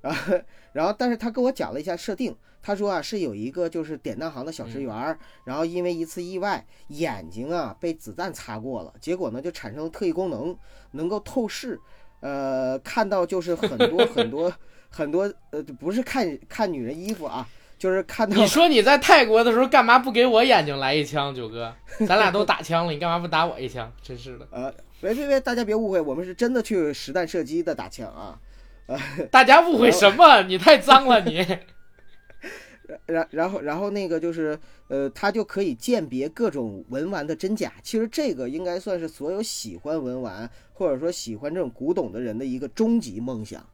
[0.00, 0.40] 然后
[0.72, 10.56] 然后但是他跟我讲了一下设定，他说啊是有一个就是典当行的小职员儿，然后因为一次意外，眼睛啊被子弹擦过了，结果呢就产生了特异功能，
[10.92, 11.78] 能够透视，
[12.20, 14.50] 呃，看到就是很多很多
[14.88, 17.46] 很多呃不是看看女人衣服啊，
[17.80, 21.74] 就是看到你说你在泰国的时候干嘛不给我眼睛来一枪，九哥？
[22.06, 23.90] 咱俩都打枪了，你干嘛不打我一枪？
[24.02, 24.70] 真是的，呃，
[25.00, 28.38] 别别别，大家别误会，我们是真的去实弹射击的打枪啊。
[28.84, 29.00] 呃
[29.30, 30.42] 大家误会什么？
[30.42, 31.46] 你太脏了，你。
[33.06, 34.58] 然然后然后那个就是
[34.88, 37.72] 呃，他就可以鉴别各种文玩的真假。
[37.82, 43.64] 其实这个应该算是所有喜欢文玩或者说喜欢这种古董的人的一个终极梦想，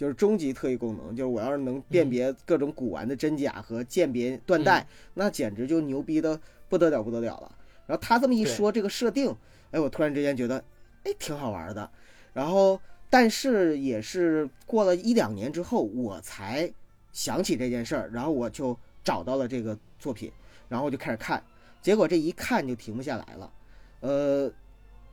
[0.00, 1.14] 就是终极特异功能。
[1.14, 6.40] 就是我要是能辨别各种古玩的真假和鉴别断代，那简直就牛逼的
[6.70, 7.54] 不得了不得了了。
[7.86, 9.36] 然后他这么一说，这个设定，
[9.72, 10.64] 哎，我突然之间觉得，
[11.04, 11.90] 哎，挺好玩的。
[12.32, 12.80] 然后，
[13.10, 16.72] 但是也是过了一两年之后，我才
[17.12, 18.74] 想起这件事儿，然后我就
[19.04, 20.32] 找到了这个作品，
[20.66, 21.44] 然后我就开始看，
[21.82, 23.52] 结果这一看就停不下来了。
[24.00, 24.50] 呃，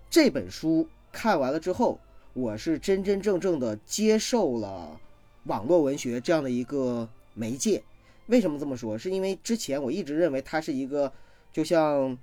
[0.09, 1.99] 这本书看完了之后，
[2.37, 4.95] 我是真真正正的接受了
[5.45, 7.81] 网络文学这样的一个媒介。
[8.27, 8.95] 为什么这么说？
[8.95, 11.11] 是因为之前我一直认为它是一个，
[11.51, 12.15] 就像。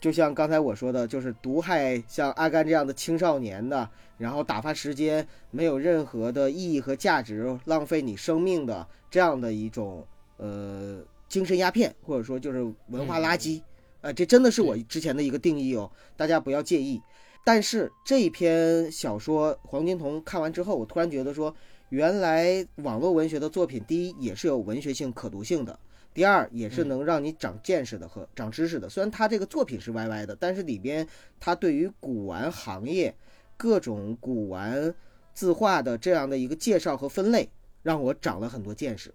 [0.00, 3.88] 就像刚才我说的，就是毒害像阿甘这样的青少年的，
[4.18, 10.04] 然后打发时间，没有任何的意义和价值，浪费你生命的这样的一种
[10.38, 13.62] 呃精神鸦片，或者说就是文化垃圾，
[14.00, 17.00] 呃，这真的是我之前的一个定义哦，大家不要介意。
[17.44, 21.54] 但是这篇小说《黄金瞳》看完之后，我突然觉得说，
[21.88, 25.78] 原来网络文学的作品，第一也是有文学性、可读性的。
[26.14, 28.88] 第二也是能让你长见识的和长知识的。
[28.88, 31.06] 虽然它这个作品是歪歪的，但是里边
[31.40, 33.14] 它对于古玩行业
[33.56, 34.94] 各种古玩
[35.32, 37.48] 字画的这样的一个介绍和分类，
[37.82, 39.12] 让我长了很多见识。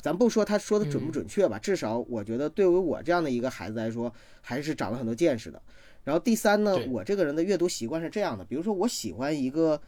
[0.00, 5.62] 咱不说他说的准不准确吧，至少我觉得对于我这样的一个孩子来说，还是长了很多见识的。
[6.04, 9.80] 然后第三呢，我这个人的阅读习惯是这样的，比如说我喜欢一个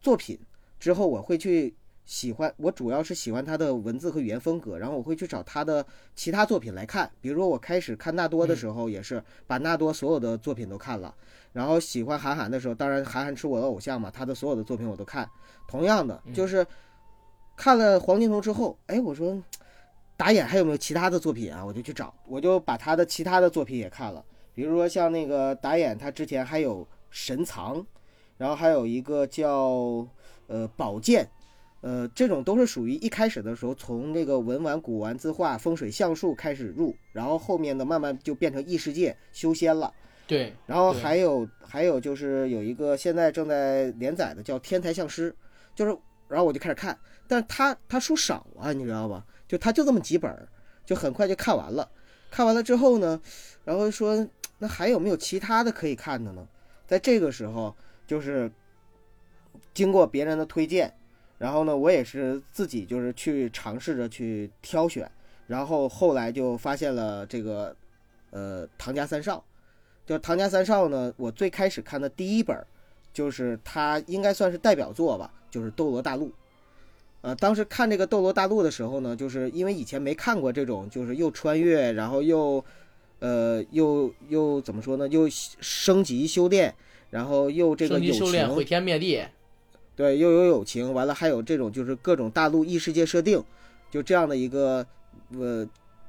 [0.00, 0.38] 作品
[0.78, 1.74] 之后，我会去。
[2.04, 7.08] 喜欢我主要是喜欢他的文字和语言风格，然后我会去找他的其他作品来看。
[7.20, 11.14] 比如说我开始看纳多的时候，也是把纳多所有的作品都看了。
[11.52, 15.30] 然后喜欢韩寒的时候，当然韩寒是我的偶像嘛，他的所有的作品我都看。
[15.68, 16.66] 同样的，就是
[17.54, 19.40] 看了《黄金瞳》之后，哎，我说
[20.16, 21.64] 打眼还有没有其他的作品啊？
[21.64, 24.22] 我就去找，我就把他的其他的作品也看了。
[24.54, 27.76] 比如说像那个打眼，他之前还有《神藏》，
[28.38, 30.06] 然后还有一个叫
[30.46, 31.24] 呃《宝剑》。
[31.80, 39.92] 呃，这种都是属于一开始的时候从这个文玩、古玩、字画、风水、相术开始入，然后后面的慢慢就变成异世界修仙了。
[40.28, 45.32] 对，然后还有还有就是有一个现在正在连载的叫《天才相师》，
[45.74, 45.90] 就是
[46.28, 46.96] 然后我就开始看，
[47.26, 49.26] 但是他他书少啊，你知道吧？
[49.48, 50.32] 就他就这么几本，
[50.86, 51.90] 就很快就看完了。
[52.30, 53.20] 看完了之后呢，
[53.64, 54.24] 然后说
[54.62, 56.46] 那还有没有其他的可以看的呢？
[56.86, 57.74] 在这个时候，
[58.06, 58.48] 就是
[59.74, 60.94] 经过别人的推荐。
[61.36, 65.10] 然后呢，我也是自己就是去尝试着去挑选，
[65.48, 67.74] 然后后来就发现了这个
[68.30, 69.44] 呃唐家三少。
[70.06, 72.56] 就唐家三少呢，我最开始看的第一本，
[73.12, 76.28] 就是他应该算是代表作吧，就是《斗罗大陆》。
[77.22, 82.64] 呃，当时看这个《斗罗大陆》的时候呢，就是因为以前没看过这种，就是又穿越，然后又，
[83.22, 85.06] 呃，又又怎么说呢？
[85.06, 86.74] 又升级修炼，
[87.08, 89.24] 然后又这个友升级修炼，情，毁天灭地，
[89.94, 93.40] 对，又有友情，完了还有这种就是各种大陆异世界设定，
[93.92, 94.84] 就这样的一个
[95.38, 95.64] 呃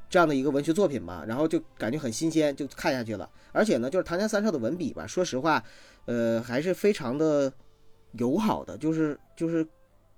[0.10, 3.30] 这样的一个文学作品吧，然后就感觉很新鲜，就看下去了。
[3.52, 5.64] 而且呢，就是唐家三少的文笔吧，说实话，
[6.06, 7.54] 呃，还是非常的
[8.14, 9.64] 友好的，就是就是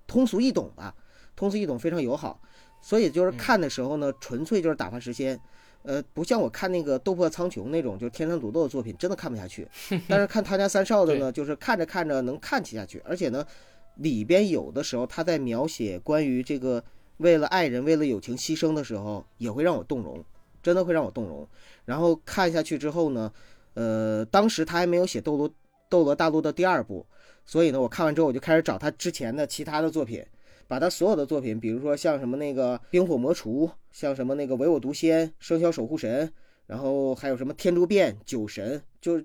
[0.06, 0.94] 通俗易懂吧，
[1.36, 2.40] 通俗易懂，非常友好。
[2.80, 5.38] 所以就是看的时候呢，纯粹就是打发时间。
[5.86, 9.66] 呃，不像我看那个《斗破苍穹》那种，就是天山独斗的作品，真的看不下去。
[10.08, 13.46] 但是看他家三少的呢， 就是看着看着能看起下去，而且呢，
[13.94, 16.82] 里边有的时候他在描写关于这个
[17.18, 20.24] 为了爱人、为了友情牺牲的时候，也会让我动容，
[20.60, 21.48] 真的会让我动容。
[21.84, 23.32] 然后看下去之后呢，
[23.74, 25.48] 呃，当时他还没有写《斗罗
[25.88, 27.06] 斗罗大陆》的第二部，
[27.44, 30.20] 所以呢，我看完之后我就开始找他之前的其他的作品，
[30.68, 36.26] 把他所有的作品，比如说像什么那个《冰火魔厨》，像什么那个《唯我独仙》《生肖守护神》，
[36.66, 39.22] 然后还有什么《天诛变》《酒神》，就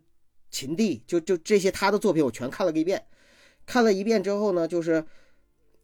[0.50, 3.02] 秦帝，就就这些他的作品我全看了个一遍。
[3.66, 5.04] 看了一遍之后呢，就是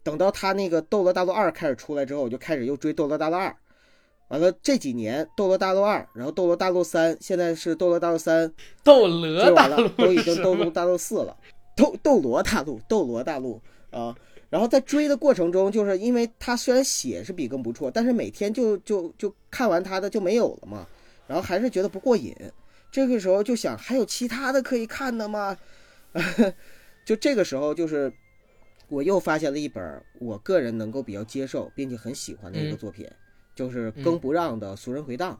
[0.04, 3.50] 等到他那个《斗罗大陆二》开始出来之后，我就开始又追《斗罗大陆二》。
[4.28, 8.50] 完了这几年，《斗罗大陆二》，然后《斗罗大陆三》，现在是《斗罗大陆三》
[8.84, 11.38] 斗追完了罗大陆，都已经斗罗大陆四了，
[11.78, 14.14] 斗斗罗大陆，斗罗大陆啊。
[14.50, 20.88] 然后在追的过程中，就是因为他虽然写是笔耕不错，但是每天就就就看完他的就没有了嘛，
[21.28, 22.36] 然后还是觉得不过瘾。
[22.90, 25.58] 这个时候就想，还有其他的可以看的吗？
[27.06, 28.12] 就这个时候，就是
[28.88, 33.06] 我又发现了一本我个人能够比较接受并且很喜欢的一个嗯作品，
[33.54, 35.34] 就是更不让的《俗人回荡》。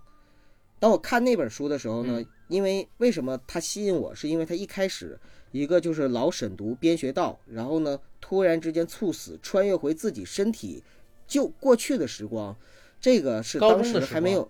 [0.80, 5.18] 当我看那本书的时候呢，因为为什么它吸引我，是因为它一开始
[5.58, 10.84] 一个就是老沈读边学道，然后呢突然之间猝死，穿越回自己身体
[11.26, 12.56] 就过去的时光，
[13.02, 14.50] 这个是当时时还没有，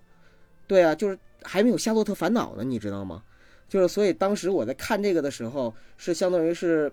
[0.68, 3.24] 对啊，就是还没有《夏洛特烦恼》呢，你知道吗？
[3.70, 6.92] 就是所以当时我在看这个的时候，是相当于是，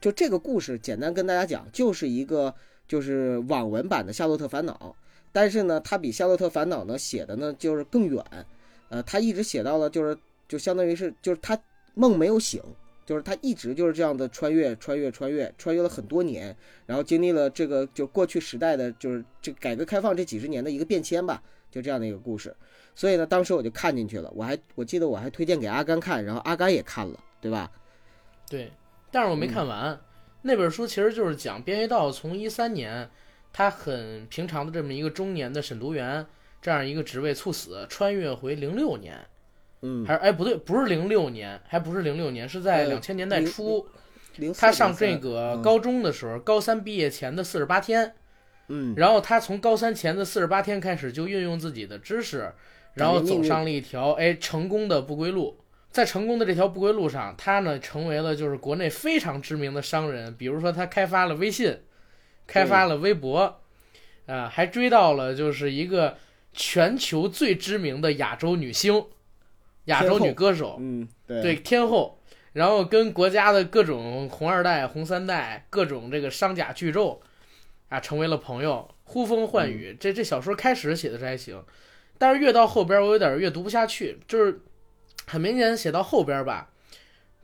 [0.00, 2.54] 就这个故事简单跟大家讲，就是一个
[2.86, 4.74] 就是网文版的《夏洛特烦恼》，
[5.32, 8.24] 但是呢，它比《夏洛特烦恼》呢写的呢就是更远，
[8.88, 11.58] 呃，他一直写到了就是就相当于是就是他
[11.94, 12.62] 梦没有醒，
[13.04, 22.54] 就是他一直就是这样的穿越穿越穿越穿越了很多年，然后经历了这个就过去时代的就是这改革开放这几十年的一个变迁吧，就这样的一个故事。
[22.94, 27.70] 所以呢，当时我就看进去了，我还我记得我还推荐给阿甘看，然后阿甘也看了，对吧？
[28.48, 28.70] 对，
[29.10, 29.98] 但是我没看完。
[30.42, 33.08] 那本书其实就是讲边学道从一三年，
[33.52, 36.26] 他很平常的这么一个中年的审读员
[36.60, 39.18] 这样一个职位猝死，穿越回零六年，
[39.82, 43.86] 嗯，还是哎不对，不是零六年，还不是零六年，是在呃两千年代初，
[44.36, 48.14] 零他上这个高中的时候，高三毕业前的四十八天，
[48.68, 48.94] 嗯。
[48.96, 52.52] 然后他从高三前的四十八天开始就运用自己的知识，
[52.94, 55.58] 然后走上了一条哎成功的不归路。
[55.90, 61.80] 在成功的这条不归路上，他呢成为了就是国内非常知名的商人，比如说他开发了微信，
[62.46, 63.60] 开发了微博，
[64.24, 66.16] 啊，还追到了就是一个
[66.54, 69.04] 全球最知名的亚洲女星，
[69.86, 71.42] 亚洲女歌手，嗯对。
[71.42, 72.18] 对天后，
[72.52, 77.18] 然后跟国家的各种红二代、红三代、各种这个商贾巨胄
[77.88, 79.96] 啊，成为了朋友，呼风唤雨。
[79.98, 81.62] 这这小说开始写的是还行，
[82.18, 84.60] 但是越到后边我有点越读不下去，就是
[85.26, 86.70] 很明显写到后边吧，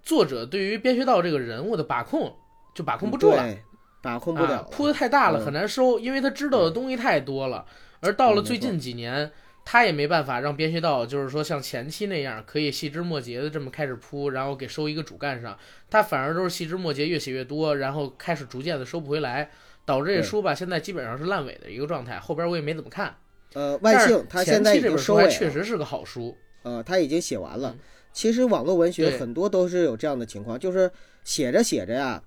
[0.03, 2.37] 作者对于边学道这个人物的把控
[2.75, 3.43] 就把控不住了。
[3.43, 3.59] 对
[4.01, 5.45] 把控不了铺的太大了，嗯。
[5.45, 7.67] 很难收，因为他知道的东西太多了。
[8.01, 9.29] 而到了最近几年，
[9.71, 15.59] 他也没办法让边学道，就是说像前期那样可以细枝末节的这么开始铺，然后给收一个主干上，
[15.91, 19.51] 他反而都是细枝末节越写越多，然后开始逐渐的收不回来，
[19.85, 22.19] 导致这书吧现在基本上是烂尾的一个状态。
[22.19, 23.15] 后边我也没怎么看，
[23.53, 26.35] 呃，万但是幸他现在这本书还经收尾了，确实是个好书。
[26.63, 27.79] 呃，他已经写完了嗯。
[28.15, 30.91] 其实网络文学很多都是有这样的情况，就是
[31.25, 32.23] 写着写着呀，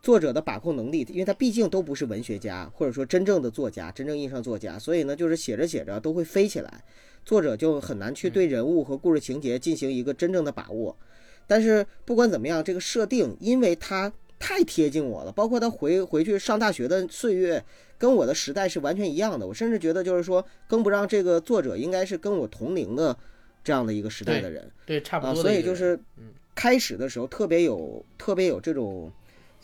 [0.00, 6.82] 作者的把控能力，因为他毕竟都不是文学家，或者说真正的作家，真正意义上作家，所以呢，就是写着写着都会飞起来，
[7.24, 10.96] 作者就很难去对人物和故事情节进行一个真正的把握。
[11.46, 17.64] 但是不管怎么样，这个设定，因为它太贴近我了，包括他回回去上大学的岁月，
[17.98, 19.46] 跟我的时代是完全一样的。
[19.46, 23.16] 我甚至觉得，就是说，更不让这个作者应该是跟我同龄的
[23.64, 24.70] 这样的一个时代的人。
[24.86, 29.10] 对，差不啊，多所以就是嗯开始的时候特别有特别有这种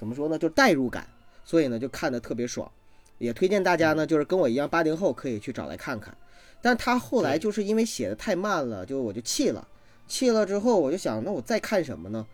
[0.04, 1.08] 怎么说呢，就代入感，
[1.46, 2.70] 所以呢就看得特别爽，
[3.16, 3.96] 也推荐大家嗯。
[3.96, 6.14] 呢就是跟我一样八零后可以去找来看看。
[6.60, 9.66] 但他后来就是因为写的太慢了，就我就气了，
[10.06, 12.26] 气了之后我就想，那我再看什么呢？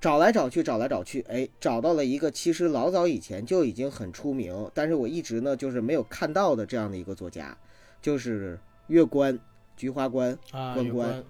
[0.00, 7.56] 找来找去，找来找去，哎，找到了一个其实老早以前就已经很出名，但是我一直呢就是没有看到的这样的一个作家，
[8.00, 8.56] 就是
[8.86, 9.36] 月关
[9.76, 11.24] 菊花关啊，关关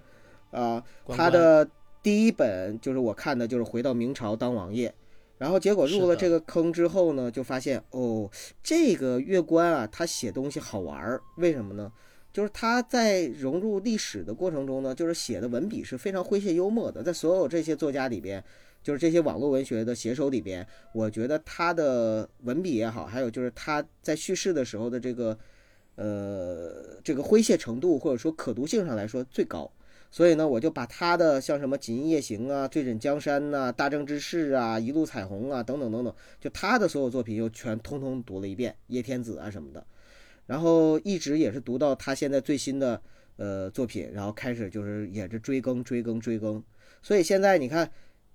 [0.50, 1.66] 啊、他的
[2.02, 4.92] 第一本就是我看的就是回到明朝当王爷，
[5.40, 8.30] 然后结果入了这个坑之后呢，就发现哦，
[8.62, 11.90] 这个月关啊，他写东西好玩儿，为什么呢？
[12.30, 18.44] 就是他在融入历史的过程中呢，就是写的文笔是非常诙谐幽默的，在所有这些作家里边，
[18.82, 25.38] 就是这些网络文学的写手里边，我觉得他的文笔也好，还有就是他在叙事的时候的这个
[25.94, 29.72] 呃这个诙谐程度或者说可读性上来说最高。
[30.12, 39.86] 所以呢，我就把他的像什么《锦衣夜行》啊、《醉枕江山》呐、《大政之士》啊、《一路彩虹》啊等等等等，就他的所有作品又全通通读了一遍，《叶天子》啊什么的，
[40.46, 43.00] 然后一直也是读到他现在最新的
[43.36, 46.60] 呃作品，然后开始就是也是追更、追更、追更。
[47.00, 47.88] 所以现在你看，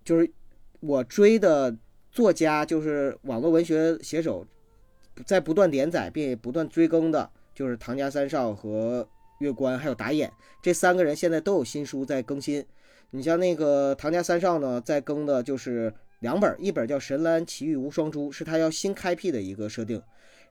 [0.05, 0.31] 就是
[0.79, 1.75] 我追的
[2.09, 4.47] 作家，就是网络文学写手，
[5.25, 9.05] 在不断连载并不断追更的，就是唐家三少和
[9.39, 10.31] 月关还有打眼
[10.61, 12.65] 这三个人现在都有新书在更新。
[13.11, 20.01] 你像那个唐家三少呢，在更的就是两本，一本叫《神兰奇遇无双珠》，是他要新开辟的一个设定，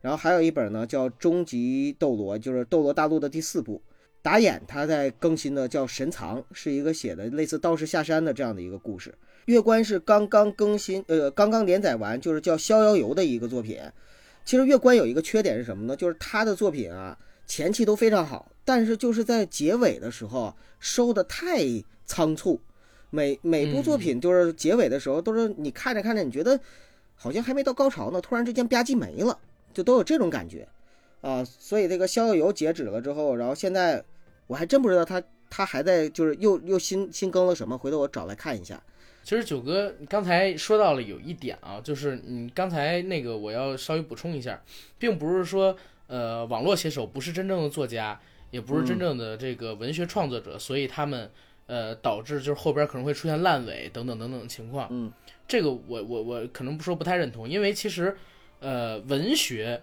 [0.00, 3.82] 然后还有一本呢叫《终极斗罗》，就是《斗罗大陆》的第四部。
[4.22, 9.14] 打眼他在更新的叫《神藏》，是一个写的类似道士下山的这样的一个故事。
[9.44, 13.78] 月关是刚刚更新，呃，刚刚连载完，就是叫《逍遥游》的一个作品。
[14.42, 15.94] 其实月关有一个缺点是什么呢？
[15.94, 21.60] 就是他的作品啊，前期都非常好，但是就是在结尾的时候收的太
[22.04, 22.60] 仓促。
[23.10, 26.58] 每每部作品就是结尾的时候，都是你看着看着，你觉得
[27.14, 29.38] 好像还没到高潮呢，突然之间吧唧没了，
[29.72, 30.66] 就都有这种感觉
[31.20, 31.44] 啊。
[31.44, 34.04] 所以这个《逍遥游》截止了之后，然后现在
[34.48, 38.82] 我还真不知道他他还在就是又又新新更了什么，回头我找来看一下。
[39.22, 44.60] 其实九哥刚才说到了有一点啊，就是你刚才那个我要稍微补充一下，
[44.98, 45.76] 并不是说
[46.06, 51.30] 呃网络写手不是真正的作家，也不是真正的这个文学创作者，所以他们
[51.66, 54.86] 呃导致就是后边可能会出现烂尾等等等等的情况。
[54.90, 55.12] 嗯，
[55.48, 58.16] 这个我我我可能不说不太认同，因为其实
[58.60, 59.82] 呃文学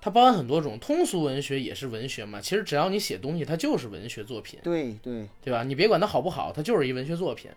[0.00, 2.40] 它包含很多种，通俗文学也是文学嘛。
[2.40, 4.60] 其实只要你写东西，它就是文学作品。
[4.62, 5.64] 对对，对吧？
[5.64, 7.50] 你别管它好不好，它就是一文学作品。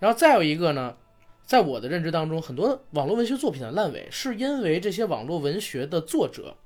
[0.00, 0.96] 然后再有一个呢，
[1.44, 6.56] 在我的认知当中，很多网络文学作品的烂尾，是因为这些网络文学的作者，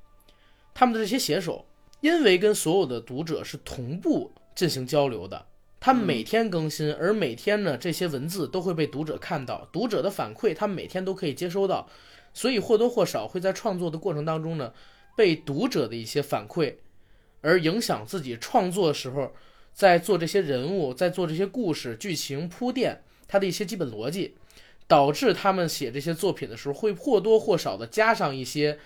[0.73, 1.65] 他们的这些写手，
[2.01, 5.45] 因为跟所有的读者是同步进行交流的，
[5.79, 11.87] 他们每天更新，而每天呢，这些文字都会被读者看到，读者的反馈，他们每天都可以接收到，
[12.33, 14.73] 所以或多或少会在创作的过程当中呢，
[15.15, 16.75] 被读者的一些反馈，
[17.41, 19.31] 而影响自己创作的时候。
[19.75, 24.35] 在做这些人物，在做这些故事、剧情铺垫，它的一些基本逻辑，
[24.87, 28.77] 导致他们写这些作品的时候，会或多或少的加上一些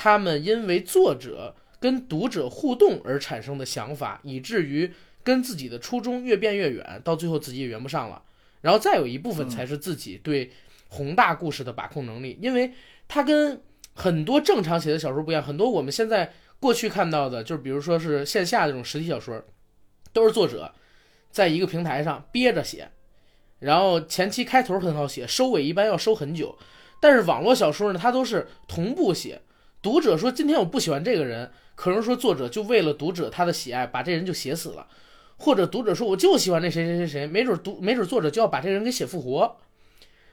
[0.00, 4.92] 他们因为作者跟读者互动而产生的想法，以至于
[5.24, 8.22] 跟自己的初衷越变越远，到最后自己也圆不上了。
[8.60, 10.52] 然后再有一部分才是自己对
[10.86, 12.72] 宏大故事的把控能力，因为
[13.08, 13.60] 它跟
[13.94, 19.42] 很多正常写的小说不一样，很多我们现在过去看到的，就是比如说是线下这种实体小说。
[20.10, 20.72] 都是作者
[21.30, 22.90] 在一个平台上憋着写，
[23.58, 26.56] 然后前期开头很好写，收尾一般要收很久。
[26.98, 29.42] 但是网络小说呢，它都是同步写。
[29.80, 34.86] 读者说今天我不喜欢这个人，可能说作者就为了读者他的喜爱，把这人就写死了；
[35.36, 39.56] 或者读者说我就喜欢那谁谁谁谁，没准读没准作者就要把这人给写复活，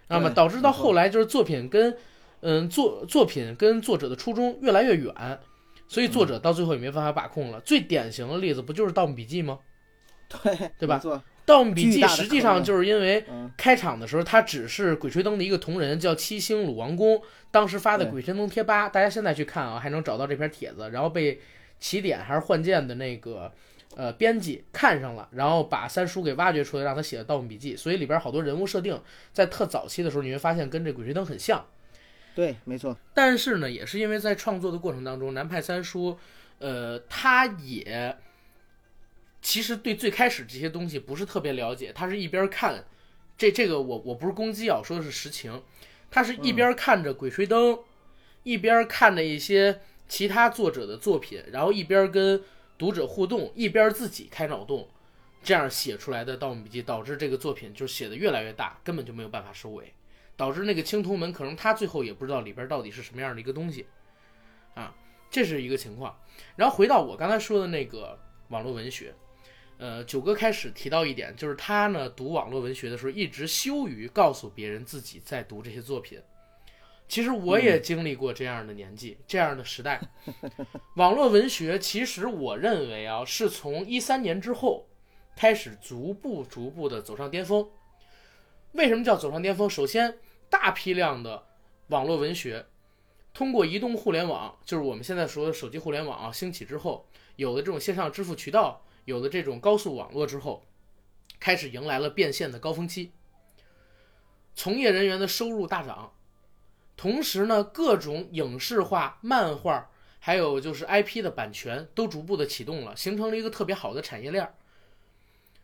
[0.07, 1.95] 那么导致到后来就是作品跟
[2.41, 5.13] 嗯作作品跟作者的初衷越来越远。
[5.87, 7.59] 所以作者到最后也没办法把控了。
[7.61, 9.59] 最典型的例子不就是《盗墓笔记》吗？
[10.27, 10.99] 对对吧
[11.45, 17.21] 盗墓笔记实际上就是因为嗯开场的时候，他只是《鬼吹灯》的一个同人，叫七星鲁王公，
[17.51, 21.39] 当时发的《鬼吹灯》贴吧，大家现在去看啊，还能找到这篇帖子，然后被
[21.79, 23.51] 起点还是幻剑的那个
[23.95, 28.99] 呃编辑看上了，然后把三叔给挖掘出来，让他写的《盗墓笔记》，所以里边好多人物设定
[29.31, 31.63] 在特早期的时候，你会发现跟这《鬼吹灯》很像。
[32.33, 36.17] 对，没错，但是呢，也是因为在创作的过程当中，南派三叔，
[36.59, 38.17] 呃，他也
[39.45, 42.83] 其实对最开始这些东西不是特别了解，他是一边看，
[43.37, 45.61] 这这个我我不是攻击啊，我说的是实情，
[46.09, 47.73] 他是一边看着《鬼吹灯》
[48.41, 52.41] 一边看着一些其他作者的作品，然后一边跟
[52.75, 54.89] 读者互动，一边自己开脑洞，
[55.43, 59.93] 这样写出来的《盗墓笔记》，导致这个作品就写的越来越大，根本就没有办法收尾。
[60.35, 63.85] 导致那个青铜门可能他最后也不知道里边到底是什么样的一个东西，
[64.73, 64.95] 啊，
[65.29, 66.19] 这是一个情况。
[66.55, 68.19] 然后回到我刚才说的那个
[68.49, 69.13] 网网络文学。
[69.77, 76.21] 呃，九哥开始提到一点，就是他呢读网络文学的时候，一直羞于告诉别人自己在读这些作品。
[77.07, 80.01] 其实我也经历过这样的年纪，这样的时代。
[80.95, 84.87] 网络文学其实我认为啊，是从一三年之后
[85.35, 87.69] 开始逐步逐步的走上巅峰。
[88.71, 89.69] 为什么叫走上巅峰？
[89.69, 90.17] 首先，
[90.49, 91.45] 大批量的
[91.89, 92.65] 网络文学
[93.33, 97.05] 通过移动互联网，就是我们现在说的手机互联网啊兴起之后，
[97.35, 98.81] 有了这种线上支付渠道。
[99.05, 100.65] 有了这种高速网络之后，
[101.39, 103.11] 开始迎来了变现的高峰期，
[104.53, 106.13] 从业人员的收入大涨，
[106.97, 109.89] 同时呢，各种影视化、漫画，
[110.19, 114.53] 还有就是 IP 的版权都逐步的启动了，形成了一个特别好的产业链。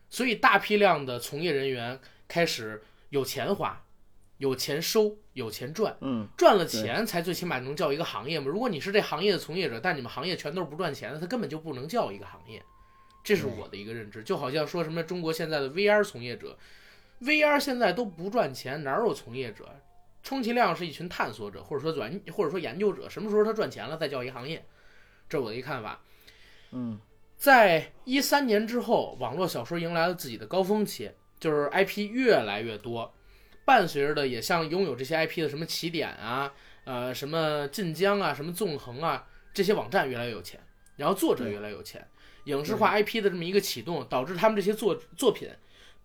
[0.09, 3.81] 所以，大批量的从业人员开始有钱花、
[4.37, 5.95] 有钱收、有钱赚。
[6.01, 8.47] 嗯，赚了钱才最起码能叫一个行业嘛。
[8.47, 12.61] 如果你是这行业的从业者，但你们行业全都是不赚钱的，它根本就不能叫一个行业。
[13.24, 16.57] 这是我的一个认知，就好像说什么中国现在的 VR 从业者
[17.22, 19.67] ，VR 现在都不赚钱，哪有从业者？
[20.24, 23.09] 充其量是一群探索者，或者说研或者说研究者。
[23.09, 24.63] 什么时候他赚钱了，再叫一行业？
[25.28, 25.99] 这是我的一看法。
[26.72, 26.99] 嗯，
[27.38, 33.11] 在一三年之后，网络小说迎来了自己的高峰期，就是 IP 越来越多，
[33.65, 36.53] 伴随着的也像拥有这些 IP 的什么起点啊，
[36.84, 40.59] 呃，什么晋江啊，什么纵横啊，这些网站越来越有钱，
[40.97, 42.07] 然后作者越来越有钱。
[42.45, 45.49] 影视化 IP 的这么一个启动，导致他们这些作作品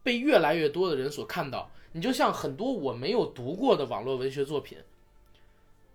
[0.02, 1.70] 被越来越多的人所看到。
[1.92, 4.76] 你就像很多我没有读过的网络文学作品，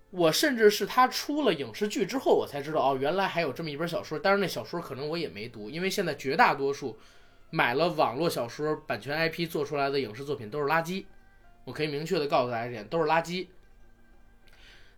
[0.09, 4.17] 我甚至是他出了影视剧之后，我才知道哦，原来还有这么一本小说。
[4.17, 6.97] 当然，那小说可能我也没读，因为现在绝大多数
[7.51, 11.05] 买了网络小说版权 IP 做出来的影视作品都是垃圾。
[11.65, 13.47] 我可以明确的告诉大家一点，都是垃圾。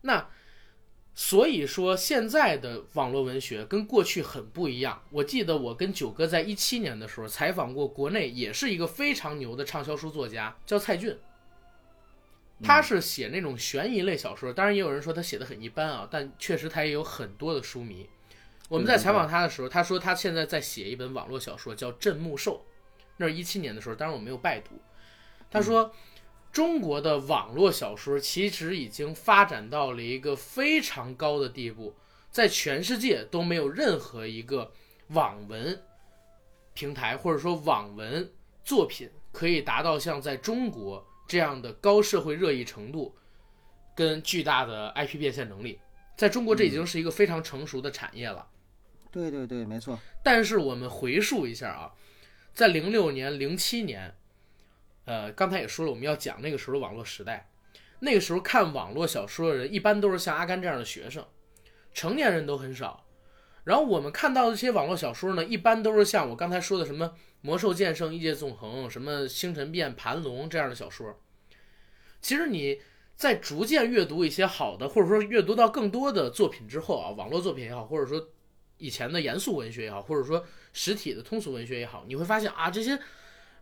[0.02, 0.26] 那。
[1.16, 5.04] 所以说，现在的网络文学跟过去很不一样。
[5.12, 11.16] 我记得我跟九哥在一七年的时候采访过国内也是一个非常牛的畅销书作家，叫蔡骏。
[12.64, 18.10] 他是写那种悬疑类小说，当然也有人说他写的很一般啊，但确实他也有很多的书迷。
[18.68, 22.66] 我们在采访他的时候，他说他现在在写一本网络小说，叫《镇墓兽》，
[23.18, 24.72] 那是一七年的时候，当然我没有拜读。
[25.52, 25.94] 他说。
[26.54, 31.96] 中国的网络小说其实已经发展到了一个非常高的地步，
[32.30, 34.72] 在全世界都没有任何一个
[35.08, 35.82] 网文
[36.76, 38.32] 平台或者说网文
[38.64, 43.16] 作品可以达到像在中国这样的高社会热议程度
[43.96, 45.80] 跟巨大的 IP 变现能力。
[46.16, 48.48] 在中国，这已经是一个非常成熟的产业了。
[49.10, 50.00] 对对对，没错。
[50.24, 51.92] 但是我们回溯一下啊，
[52.54, 54.14] 在零六年、零七年。
[55.06, 57.50] 呃，刚才也说了，我们要讲那个时候的网络时代。
[58.00, 61.26] 那个时候看网络小说的人，一般都是像阿甘这样的学生，
[61.94, 63.06] 成年人都很少。
[63.64, 67.06] 然后我们看到的这些网络小说呢，一般都是像我刚才说的什么
[67.40, 71.18] 《魔兽剑圣》《异界纵横》什么《星辰变》《盘龙》这样的小说。
[72.22, 72.82] 其实你
[73.16, 78.30] 在逐渐阅读一些好的，或者说阅读到更多的作品之后啊，网络作品也好，或者说
[78.78, 83.00] 以前的严肃文学也好，或者说实体的通俗文学也好，你会发现啊，这些。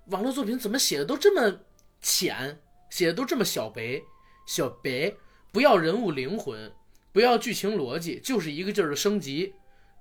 [0.07, 1.59] 网络作品怎么写的都这么
[2.01, 4.01] 浅，写的都这么小白，
[4.45, 5.13] 小白，
[5.51, 6.71] 不要人物灵魂，
[7.13, 9.53] 不要剧情逻辑，就是一个劲儿的升级，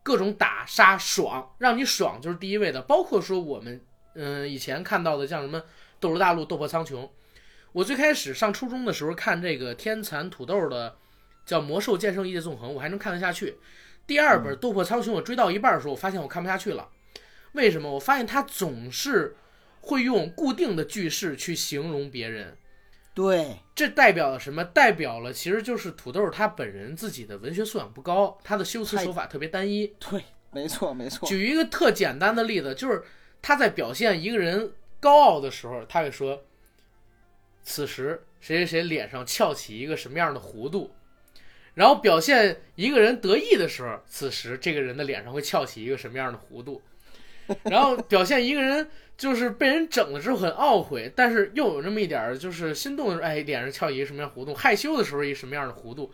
[0.03, 2.81] 各种打杀爽，让你爽就是第一位的。
[2.83, 3.81] 包括说我们，
[4.15, 5.61] 嗯，以前看到的像什么
[6.01, 6.95] 《斗罗大陆》《斗破苍穹》，
[7.73, 10.97] 我最开始上初中的时候看这个天蚕土豆的
[11.45, 13.59] 叫《魔兽剑圣异界纵横》，我还能看得下去。
[14.07, 16.89] 第二本《斗破苍穹》，我追到一半的时候，我发现我看不下去了。
[17.53, 17.93] 为什么？
[17.93, 19.37] 我发现它总是。
[19.81, 22.57] 会用固定的句式去形容别人，
[23.15, 24.63] 对，这代表了什么？
[24.63, 29.87] 代表了其实就是土豆他本人自己的文学素养不高，他的修辞手法特别单一。
[29.99, 30.23] 对，
[30.53, 31.29] 没错没错。
[31.29, 33.03] 举一个特简单的例子，就是
[33.41, 36.45] 他在表现一个人高傲的时候，他会说
[37.65, 40.95] ：“此时谁谁谁脸上翘起一个什么样的弧度。”
[41.73, 46.83] 然后表现一个人得意的时候，此时这个人的脸上会翘起一个什么样的弧度。
[47.65, 54.55] 然后表现一个人就是被人整了之后很懊悔，但是又有那么一点儿就是心动的时候，哎，脸上翘一个什么样弧度？
[54.55, 56.11] 害羞的时候一什么样的弧度？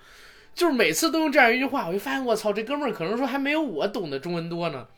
[0.54, 4.88] 就是每次都用这样一句话，我就发现我操，这哥们儿可能说还没有我懂得中文多呢。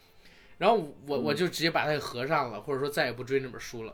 [0.56, 3.92] 然后我我就直接把它给合上了，或者说再也不追那本书了。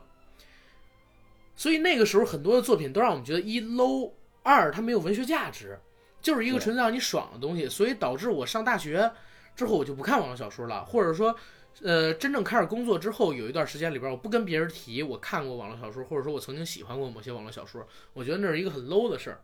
[1.55, 4.11] 所以那个时候很多的作品都让我们觉得一 low，
[4.43, 5.79] 二它没有文学价值，
[6.21, 7.67] 就是一个纯粹让你爽的东西。
[7.67, 9.11] 所以导致我上大学
[9.55, 11.35] 之后我就不看网络小说了，或者说。
[11.81, 19.41] 呃，真正开始工作之后，有一段时间里边，我不跟别人提我看过网络小说，或者说我曾经喜欢过某些网络小说，我觉得那是一个很 low 的事儿。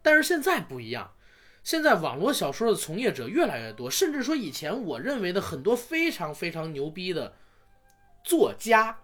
[0.00, 1.12] 但是现在不一样，
[1.64, 7.34] 现在网络小说的从业者越来越多，甚至说以前我认为的很多非常非常牛逼的
[8.24, 9.00] 作家，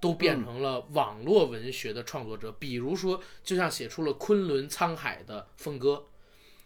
[0.00, 2.50] 都变成了网络文学的创作者。
[2.52, 6.06] 比如说，就像写出了《昆仑沧海》的凤哥，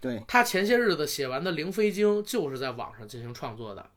[0.01, 3.90] 对，他前些日子写完的《灵飞经》就是在网上进行创作的。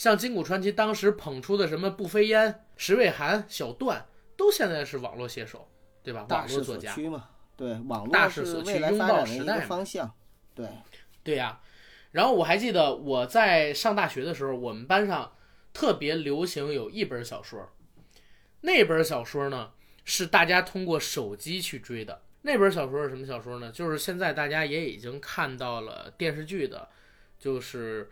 [0.00, 5.68] 像金谷传奇当时捧出的什么步飞烟、石卫寒、小段，都现在是网络写手，
[6.02, 6.24] 对吧？
[6.26, 6.96] 网络作家。
[7.10, 10.10] 嘛，对，网络大势是所趋拥抱发展的时代嘛方向，
[10.54, 10.66] 对，
[11.22, 11.60] 对呀、
[12.12, 15.34] 然后我还记得我在上大学的时候，我们班上
[15.74, 17.70] 特别流行有一本小说，
[18.62, 19.72] 那本小说呢
[20.06, 22.22] 是大家通过手机去追的。
[22.40, 23.70] 那本小说是什么小说呢？
[23.70, 26.88] 就是现在大家也已经看到了电视剧的，
[27.38, 28.08] 就是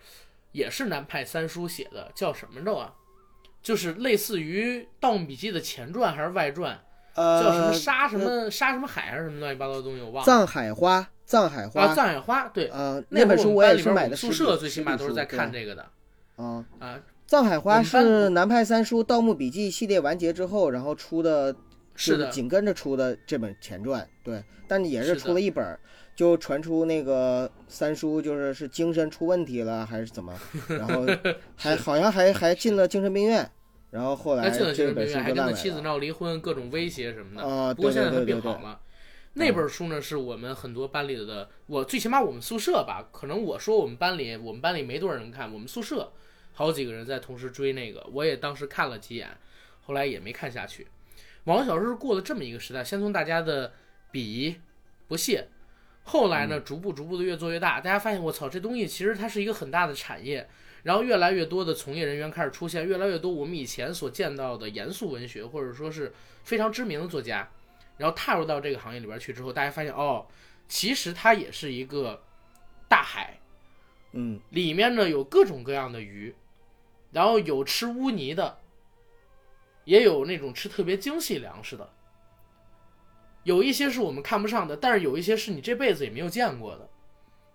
[0.59, 2.93] 也是南派三叔写的，叫什么着啊？
[3.63, 6.79] 就是类似于《盗墓笔记》的前传还是外传，
[7.15, 10.27] 呃叫什么呃，杀什么杀什么海还是什么乱七八糟的东西，我忘了。
[10.27, 15.87] 藏海花，藏海花，啊，藏海花，对，呃，那本书我也是买的宿舍最起码都是在看这个的。
[16.39, 16.99] 嗯，啊。
[17.27, 21.55] 藏海花是南派三叔《盗墓笔记》系列完结之后，然后出的，
[21.95, 22.31] 是的。
[22.31, 25.79] 紧跟着出的这本前传，对，但也是出了一本儿，
[26.19, 30.37] 就传出那个三叔就是是精神出问题了还是怎么，
[30.69, 31.07] 然后
[31.55, 33.49] 还好像还还进了精神病院，
[33.93, 35.63] 然后后来还进了精这本书神病院，还跟他。
[35.63, 37.49] 妻子闹离婚，各种威胁什么的。
[37.49, 38.81] 啊，不过现在他病好了。
[39.35, 46.13] 那本书呢，是我们很多班里的，我最起码我们宿舍吧，可能我说我们班里，我们班里没多少人看，我们宿舍
[46.53, 49.29] 好几个人在同时追那个，我也当时看了几眼，
[49.83, 50.89] 后来也没看下去。
[51.45, 53.71] 网络小说是过了这么一个时代，先从大家的
[54.13, 54.57] 鄙夷、
[55.07, 55.47] 不屑，
[56.09, 60.49] 后来呢，逐步逐步的越做越大，大家发现我操，这东西其实它是一个很大的产业，
[60.83, 66.11] 然后越来越多的从业人员开始出现，越来越多我们以前所见到的严肃文学或者说是
[66.45, 67.47] 非常知名的作家，
[67.99, 70.27] 然后踏入到这个行业里边去之后，大家发现哦，
[70.67, 72.23] 其实它也是一个
[72.89, 73.39] 大海，
[74.13, 76.35] 嗯，里面呢有各种各样的鱼，
[77.13, 78.59] 然后有吃污泥的，
[79.85, 81.91] 也有那种吃特别精细粮食的，
[83.49, 86.87] 有一些是我们看不上的，但是有一些是你这辈子也没有见过的，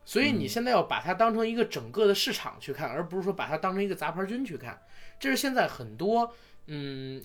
[0.03, 4.81] 所以你现在要把它当成一个整个的市场去看，而不是说把它当成一个杂牌军去看。
[5.19, 6.33] 这是现在很多
[6.65, 7.23] 嗯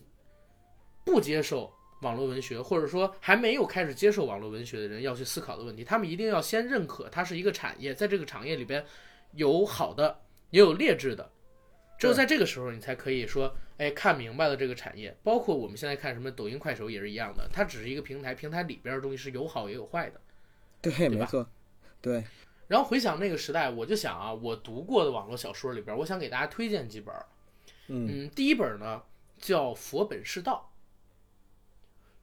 [1.03, 5.83] 不接受网络文学，或者说还没有开始接受网络文学的人要去思考的问题。
[5.83, 8.85] 他们一定要先认可它是一个产业，在这个产业里边
[9.33, 11.27] 有好的，也有劣质的。
[11.99, 15.17] 只有在这个时候，你才可以说，哎，看明白了这个产业。
[15.23, 20.21] 包括我们现在看什么抖音、快手也是一样的，它只是一个平台，平台里边的东西是有好也有坏的。
[20.81, 21.49] 对，吧没错，
[22.01, 22.23] 对，
[22.69, 27.15] 然后回想那个时代，我就想啊，我读过的网络小说里边，我想给大家推荐几本。
[27.89, 29.03] 嗯，嗯，第一本呢
[29.39, 30.71] 叫《佛本是道》，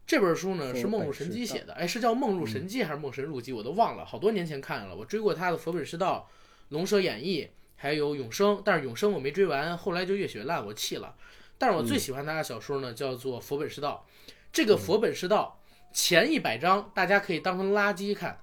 [0.05, 4.95] 这本书呢是梦入神机写的，哎，是叫《梦入神机》还是《梦神入机》，我都忘了，好多年前看了。
[4.95, 6.29] 我追过他的《佛本是道》
[6.75, 7.43] 《龙蛇演义》，
[7.75, 11.15] 还有《永生》，但是《永生》我没追完，后来就越写越烂，我弃了。
[11.57, 14.05] 但是我最喜欢他的小说呢，叫做《佛本是道》。
[14.51, 15.59] 这个《佛本是道》
[15.97, 18.39] 前一百章大家可以当成垃圾看，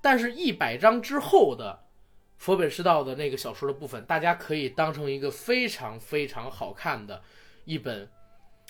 [0.00, 1.84] 但是一百章之后的
[2.38, 7.22] 佛本是道的那个小说的部分，大家可以当成一个非常非常好看的
[7.64, 8.08] 一本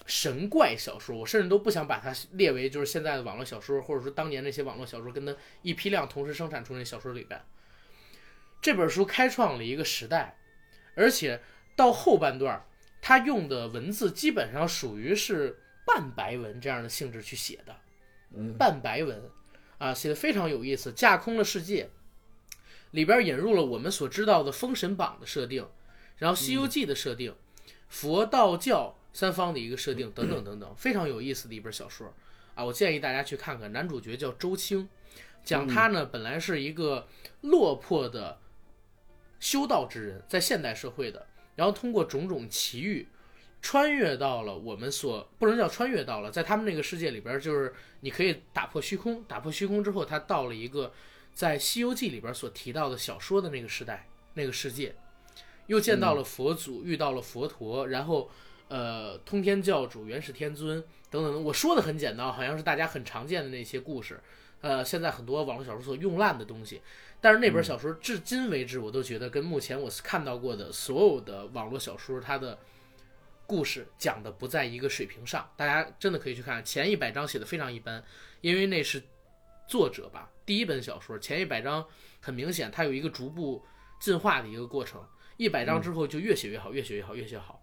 [0.07, 1.16] 神怪小说。
[1.16, 7.41] 我甚至都不想把它列为就是现在的网络小说，或者说当年那些网络小说跟它一批量同时生产出那小说里边。
[8.62, 10.37] 这本书开创了一个时代，
[10.97, 11.41] 而且
[11.76, 12.64] 到后半段，
[13.09, 17.76] 它用的文字基本上属于是半白文这样的性质去写的，
[18.34, 19.30] 嗯，半白文
[19.78, 21.88] 啊，写的非常有意思，架空了世界，
[22.90, 25.68] 里边引入了我们所知道的《封神榜》的设定，
[26.16, 27.32] 然后《西游记》的设定，
[27.88, 32.12] 佛道教三方的一个设定等等等等，非常有意思的一本小说。
[32.57, 33.72] 啊，我建议大家去看看。
[33.72, 34.88] 男主角叫周青，
[35.44, 37.07] 讲他呢本来是一个
[37.42, 38.40] 落魄的
[39.38, 41.24] 修道之人，在现代社会的，
[41.57, 43.09] 然后通过种种奇遇。
[43.62, 50.92] 穿越到了我们所不能叫穿越到了，在他们那个世界里边，就是你可以打破虚空，打破虚空之后，他到了一个
[51.32, 54.94] 在《西游记》里边所提到的小说的那个时代、那个世界，
[55.66, 58.30] 又见到了佛祖，遇到了佛陀，然后
[58.68, 61.42] 呃，通天教主、元始天尊等等。
[61.42, 64.20] 我说的很简单，好像是大家很常见的那些故事，
[64.61, 66.80] 呃，现在很多网络小说所用烂的东西。
[67.20, 72.58] 但是那本小说至今为止，我都觉得跟目前我看到过的所有的网络小说，它的
[73.46, 76.64] 故事讲的不在一个水平上，大家真的可以去看。
[76.64, 78.02] 前一百章写的非常一般，
[78.40, 79.02] 因为那是
[79.66, 81.84] 作者吧第一本小说，前一百章
[82.20, 83.64] 很明显它有一个逐步
[84.00, 85.04] 进化的一个过程，
[85.36, 87.60] 一百章之后就越写越好，越写越好，越写越好。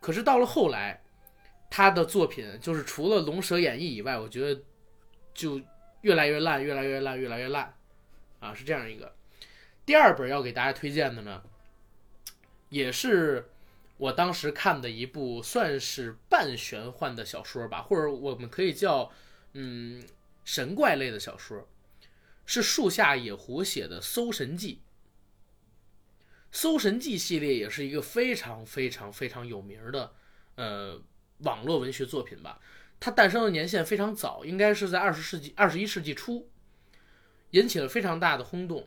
[0.00, 1.02] 可是到了后来，
[1.70, 4.62] 他的作品就是除了《龙蛇演义》以外，我觉得
[5.32, 5.60] 就
[6.02, 7.74] 越来越烂，越来越烂，越来越烂，
[8.44, 9.14] 啊，是这样一个。
[9.86, 11.42] 第二本要给大家推荐的呢，
[12.68, 13.50] 也是
[13.96, 19.10] 我当时看的一部算是半玄幻的小说吧，或者我们可以叫
[19.54, 20.02] 嗯
[20.44, 21.66] 神怪类的小说，
[22.44, 24.74] 是树下野狐写的《搜神记》。
[26.50, 30.12] 《搜神记》系列也是一个非常非常非常有名的
[30.56, 31.02] 呃
[31.38, 32.60] 网络文学作品吧。
[33.00, 36.48] 它诞生的年限非常早，应该是在二十世纪二十一世纪初，
[37.54, 38.84] 引起了非常大的轰动。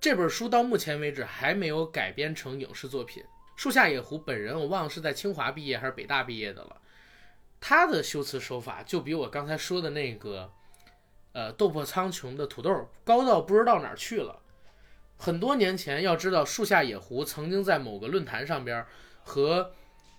[0.00, 3.22] 这本书到目前为止还没有改编成影视作品。
[3.54, 6.80] 树下野狐本人我忘了是在清华毕业还是北大毕业的了，
[7.60, 10.50] 他的修辞手法就比我刚才说的那个，
[11.32, 14.42] 呃，斗破苍穹的土豆高到不知道哪儿去了。
[15.16, 18.84] 很多年前，要知道树下野狐曾经在某个论坛上边
[19.22, 19.72] 和，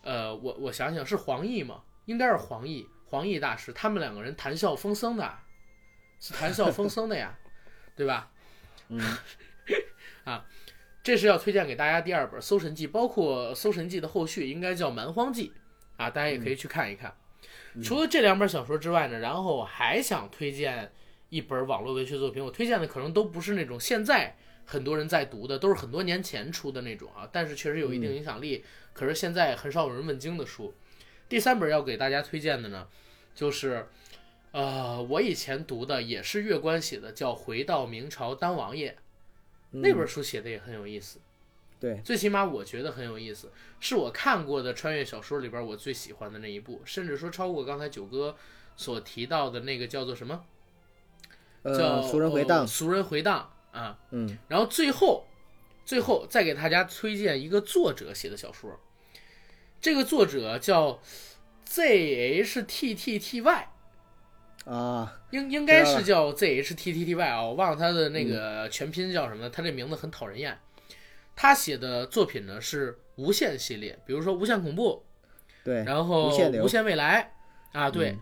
[0.04, 1.84] 呃，我我想想是黄奕吗？
[2.06, 5.38] 应该是黄奕，黄奕大师，他们两个人谈笑风生的，
[6.22, 7.38] 是谈笑风生的呀，
[7.96, 8.30] 对吧？
[8.90, 9.00] 嗯，
[10.26, 10.46] 啊，
[11.04, 15.52] 这是要推荐给大家第二本《搜神记》，包括《搜神记》的后续应该叫《蛮荒记》
[16.02, 17.16] 啊，大家也可以去看一看。
[17.84, 20.92] 除了这两本小说之外呢，然后我还想推荐
[21.30, 24.36] 一本网络文学作品，我推荐的可能都不是那种现在
[24.66, 28.64] 很多人在读的，都是很多年前出的那种啊，但是确实有一定影响力，
[28.94, 30.74] 可是现在很少有人问津的书。
[31.28, 32.88] 第三本要给大家推荐的呢，
[33.34, 33.88] 就是，
[34.54, 38.92] 呃，我以前读的也是月关写的，叫《回到明朝当王爷》，
[39.72, 41.20] 那本书写的也很有意思，
[41.80, 48.38] 对，最起码我觉得很有意思，是我看过的穿越小说里边我最喜欢的那一部，甚至说超过刚才九哥
[48.76, 50.46] 所提到的那个叫做什么？
[51.64, 53.98] 叫呃，俗人回荡呃，俗人回荡啊。
[54.12, 55.26] 嗯然后最后，
[55.84, 58.80] 最后再给大家推荐一个作者写的小说，
[59.82, 61.02] 这个作者叫
[61.66, 63.73] Z H T T T Y，
[64.66, 70.58] 啊，应应该是叫 Z H T T T Y 啊，我忘了他的那个全拼叫什么了，他这名字很讨人厌。
[71.36, 75.04] 他写的作品呢是无限系列，比如说无限恐怖，
[75.64, 77.34] 对，然后无限无限未来
[77.72, 78.20] 啊，对，嗯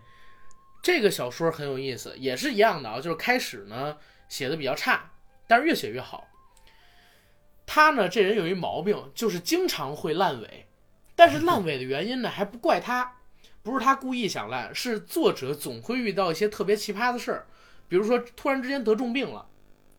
[0.82, 3.96] 这个小说很有意思，也是一样的啊，就是开始呢
[4.28, 5.12] 写的比较差，
[5.46, 6.26] 但是越写越好。
[7.66, 10.66] 他呢这人有一毛病，就是经常会烂尾，
[11.14, 13.18] 但是烂尾的原因呢还不怪他，
[13.62, 17.46] 不是他故意想烂，是作者总会遇到一些特别奇葩的事儿，
[17.88, 19.46] 比如说突然之间得重病了。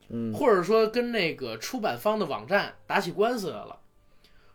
[0.10, 3.80] 嗯或者说跟那个出版方的网站打起官司来了，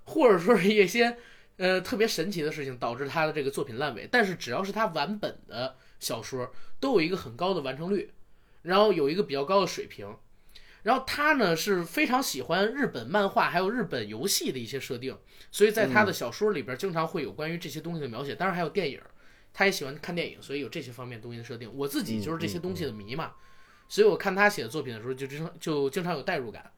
[0.05, 1.17] 或者说是一些
[1.57, 4.07] 呃特别神奇的事情导致他的这个作品烂尾。
[4.13, 8.13] 但是只要是他完本的小说，都有一个很高的完成率，
[8.63, 10.15] 然后有一个比较高的水平。
[10.83, 15.17] 然后他呢是非常喜欢日本漫画还有日本游戏的一些设定，
[15.51, 18.35] 所以在他的小说里边经常会有关于这些东西的描写。
[18.35, 19.01] 当然还有电影，
[19.53, 21.71] 他也喜欢看电影，所以有这些方面东西的设定。
[21.75, 23.33] 我自己就是这些东西的迷嘛。
[23.89, 26.71] 所以我看他写的作品的时候，就经常就经常有代入感。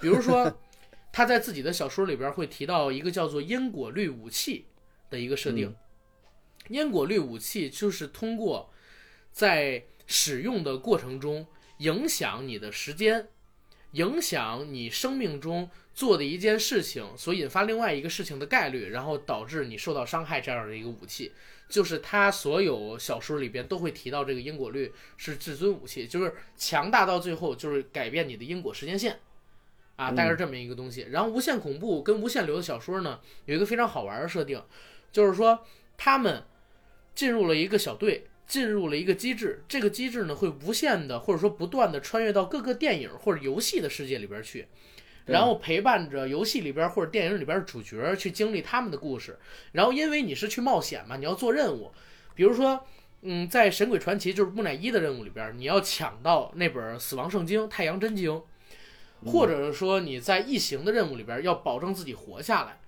[0.00, 0.58] 比如说，
[1.12, 4.66] 他在自己的小说里边会提到一个叫做因果律武器
[5.10, 5.74] 的一个设定。
[6.68, 8.72] 因果律武器就是通过
[9.32, 11.46] 在使用的过程中
[11.80, 13.28] 影响你的时间，
[13.92, 21.32] 影响你生命中做的一件事情所引发另外一个事情的概率，然后导致你受到伤害这样的一个武器。
[21.68, 29.20] 就是他所有小说里边都会提到这个因果律是至尊武器，就是强大到最后就是改变你的因果时间线，
[29.94, 31.06] 啊，大概是这么一个东西。
[31.10, 34.60] 然后无限恐怖跟无限流的小说呢，有一个非常好玩的设定，
[35.12, 35.64] 就是说
[35.96, 36.42] 他们
[37.14, 44.66] 进入了一个小队，进入了一个机制，这个机制呢会无限的或者说不断的穿越到各个电影或者游戏的世界里边去。
[45.26, 49.38] 然后陪伴着游戏里边或者电影里边的主角去经历他们的故事，
[49.70, 51.92] 然后因为你是去冒险嘛，你要做任务，
[52.34, 52.84] 比如说，
[53.22, 58.32] 嗯，在《神鬼传奇》就是木乃伊的任务里边，你要抢到那本《死亡圣经》《太阳真经》，
[59.30, 62.80] 或者是说你在异形的任务里边要保证自己活下来。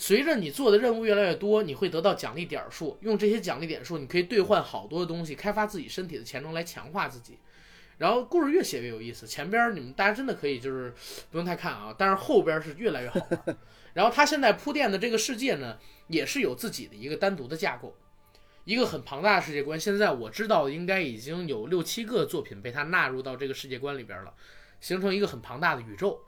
[0.00, 7.38] 随着你做的任务越来越多，你会得到奖励点数，用这些奖励点数，你可以兑换好多的东西，开发自己身体的潜能来强化自己。
[7.98, 10.90] 然后故事越写越有意思，前边儿你们大家真的可以就是
[11.30, 13.58] 不用太看啊，但是后边儿是越来越好玩。
[13.92, 15.76] 然后他现在铺垫的这个世界呢，
[16.06, 17.94] 也是有自己的一个单独的架构，
[18.64, 19.78] 一个很庞大的世界观。
[19.78, 24.32] 现在我知道应该已经有六七个作品被他纳入到这个世界观里边了，
[24.80, 26.18] 形成一个很庞大的宇宙。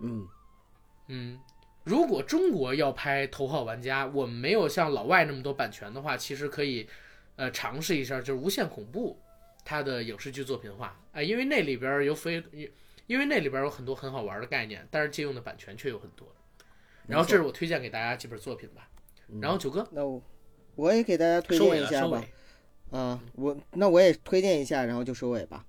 [0.00, 0.26] 嗯
[1.06, 1.38] 嗯，
[1.84, 6.88] 如果中国要拍《头号玩家》，我们没有像老外那么多版权的话，其实可以，
[7.36, 9.12] 呃，尝试一下，就是《无限恐怖》
[9.64, 12.42] 它的影视剧作品化，哎、因为那里边有非，
[13.06, 16.26] 因为那里边有很多很好玩的概念，但是借用的版权却有很多。
[17.06, 18.88] 然后这是我推荐给大家几本作品吧。
[19.40, 20.22] 然后九哥那我
[20.76, 22.98] 我也给大家推荐一下吧收尾。。
[22.98, 25.66] 啊，我那我也推荐一下，然后就收尾吧。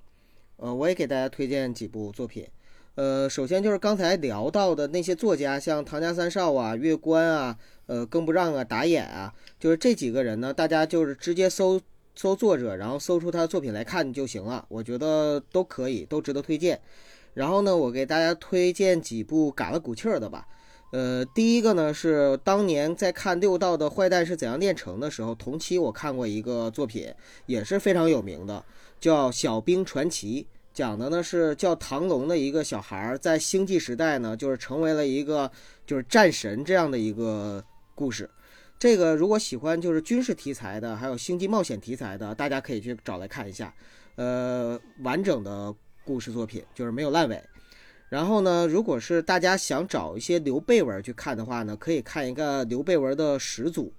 [0.55, 2.47] 呃，我也给大家推荐几部作品。
[2.95, 11.81] 呃，首先就是刚才聊到的那些作家，像唐家三少啊、月关啊、呃更不让啊、打眼啊，就是这几个人呢，大家就是直接搜
[12.15, 14.65] 搜作者，然后搜出他的作品来看就行了。
[14.69, 16.79] 我觉得都可以，都值得推荐。
[17.33, 20.47] 然后呢，我给大家推荐几部嘎了骨气儿的吧。
[20.91, 27.13] 呃，第一个呢是当年在看六道的《坏蛋是怎样炼成》的时候，同期我看过一个作品，
[27.45, 28.63] 也是非常有名的，
[29.01, 30.47] 叫《小兵传奇》。
[30.75, 35.49] 讲的呢是叫唐龙的一个小孩儿，在星际时代呢，就是成为了一个
[35.87, 37.63] 就是战神这样的一个
[37.95, 38.29] 故事。
[38.77, 43.73] 这个如果喜欢就是军事题材的，还有星际冒险题材的，大家可以去找来看一下。
[44.15, 45.73] 呃，完整的
[46.03, 47.41] 故事作品就是没有烂尾。
[48.09, 53.93] 然后呢，如果是大家想找一些刘备文去看的话呢，可以看一个刘备文的始祖。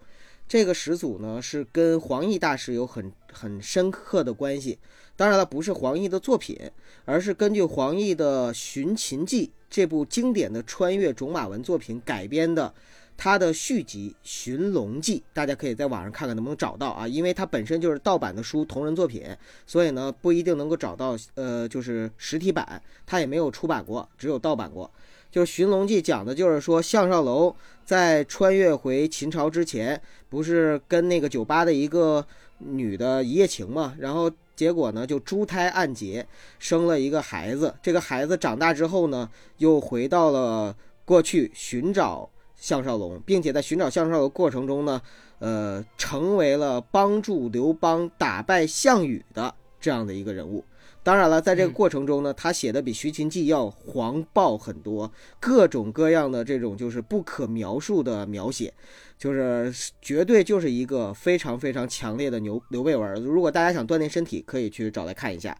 [0.46, 4.78] 这个始祖呢是跟黄奕大师有很很深刻的关系。
[5.16, 6.58] 当然了，不是黄奕的作品，
[7.06, 12.72] 而是根据黄奕的《寻秦记》这部经典的穿越种马文作品改编的
[13.16, 19.24] 他的续集《寻龙记》，大家可以在网上看看能不能找到啊，因为它本身就是盗版的书，同人作品，
[19.66, 24.90] 所以呢不一定能够找到，呃，就是实体版，它也没有出版过，只有盗版过。
[25.30, 27.56] 就是《寻龙记》讲的就是说项少龙
[27.86, 29.98] 在穿越回秦朝之前，
[30.28, 32.22] 不是跟那个酒吧的一个
[32.58, 34.30] 女的一夜情嘛，然后。
[34.56, 36.26] 结果呢，就珠胎暗结，
[36.58, 37.72] 生了一个孩子。
[37.82, 39.28] 这个孩子长大之后呢，
[39.58, 45.00] 又回到了过去寻找项少龙，并且在寻找项少龙的过程中呢，
[45.38, 50.64] 呃，成为了帮助刘邦打败项羽的这样的一个人物。
[51.02, 58.74] 当然了，在这个过程中呢，他写的比《徐秦记》要黄暴很多，各种各样的这种就是不可描述的描写，
[59.18, 63.14] 就是绝对就是一个非常非常强烈的牛刘备文。
[63.22, 65.56] 如果大家想锻炼身体，可以去找来看一下。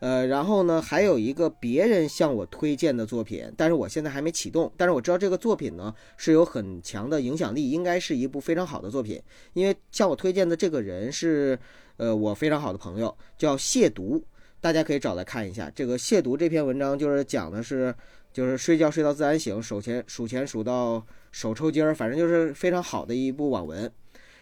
[0.00, 9.20] 呃，然后呢，还有一个别人向我推荐的作品，但是我现在还没启动，但是我知道这个作品呢是有很强的影响力，应该是一部非常好的作品，
[9.54, 11.58] 因为向我推荐的这个人是
[11.96, 14.22] 呃我非常好的朋友，叫亵渎。
[14.60, 17.94] 大家可以找来看一下，这个亵渎这篇文章就是讲的是，
[18.38, 23.92] 就是睡觉睡到自然醒，数钱数钱数到手抽筋儿，反正就是非常好的一部网文。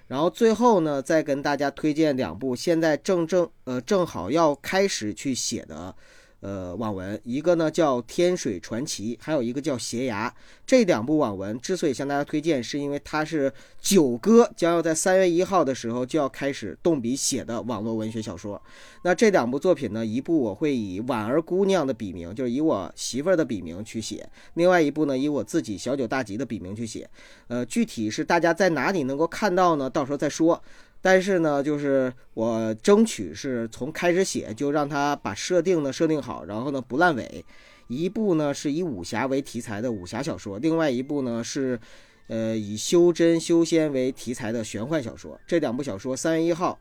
[0.06, 5.96] 然后最后呢，再跟大家推荐两部现在正正呃正好要开始去写的。
[6.40, 10.28] 呃，网文一个呢叫《天水传奇》，还有一个叫《斜牙》。
[10.66, 18.60] 这两部网文之所以向大家推荐，是因为它是九哥将要在三月一号的时候就要开始动笔写的网络文学小说。
[19.02, 24.22] 那这两部作品呢，一部我会以婉儿姑娘的笔名，就是以我媳妇儿的笔名去写；
[24.54, 27.08] 另外一部呢，以我自己小九大吉的笔名去写。
[27.48, 29.88] 呃，具体是大家在哪里能够看到呢？
[29.88, 30.62] 到时候再说。
[31.06, 37.44] 但是呢，就是我争取是从开始写就让他把设定呢设定好，然后呢不烂尾。
[37.86, 41.78] 一部呢是以武侠为题材的武侠小说，另外一部呢是，
[42.26, 45.40] 呃以修真修仙为题材的玄幻小说。
[45.46, 46.76] 这两部小说三月一号，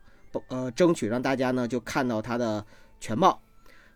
[0.47, 2.65] 呃争取让大家呢就看到它的
[2.99, 3.39] 全貌。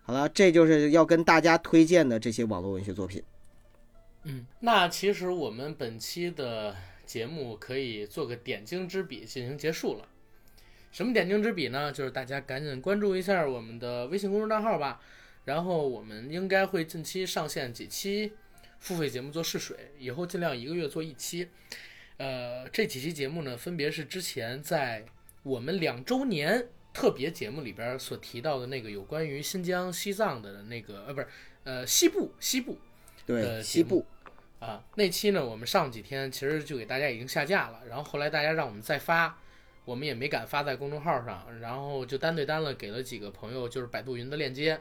[0.04, 3.24] 好了，这就是要跟大家推荐的这些网络文学作品。
[4.26, 10.06] 嗯，那其实我们本期的节目可以做个点睛之笔进行结束了。
[10.92, 11.92] 什么点睛之笔呢？
[11.92, 15.00] 就是大家赶紧关注一下我们的微信公众账号吧。
[15.46, 18.34] 然后我们应该会近期上线几期
[18.80, 21.50] 付费节目做试水，以后尽量一个月做一期。
[22.18, 25.06] 呃，这几期节目呢，分别是之前在
[25.42, 31.28] 我们两周年特别节目里边所提到的那个有关于新疆、西藏的那个，呃，不是，
[31.64, 32.78] 呃，西部，西部，
[33.26, 34.06] 对，西部
[34.60, 39.40] 啊，那期呢，我们上几天其实就给大家已经下架了，然后后来大家让我们再发。
[39.90, 44.80] 我们也没敢发在公众号上，然后就单对单了，给了几个朋友，就是百度云的链接。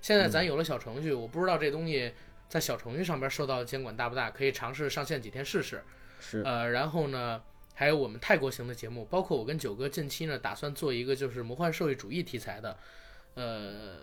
[0.00, 2.10] 现在咱有了小程序，我不知道这东西
[2.48, 5.84] 在小程序上边受到监管大不大，可以尝试上线几天试试。
[6.18, 7.42] 是，呃，然后呢，
[7.74, 12.78] 还有我们泰国型的节目，包括我跟九哥近期呢，打算做一个就是魔幻社会主义题材的，
[13.34, 13.98] 呃，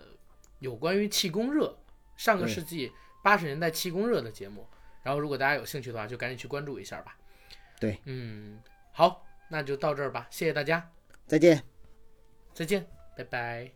[0.60, 1.76] 有关于气功热，
[2.16, 2.92] 上个世纪
[3.24, 4.64] 八十年代气功热的节目。
[5.02, 7.16] 然后如果大家有兴趣的话，就赶紧去关注一下吧。
[7.80, 8.60] 对，嗯，
[8.92, 9.26] 好。
[9.54, 10.90] 那就到这儿吧，谢谢大家，
[11.28, 11.62] 再见，
[12.52, 12.84] 再见，
[13.16, 13.74] 拜拜。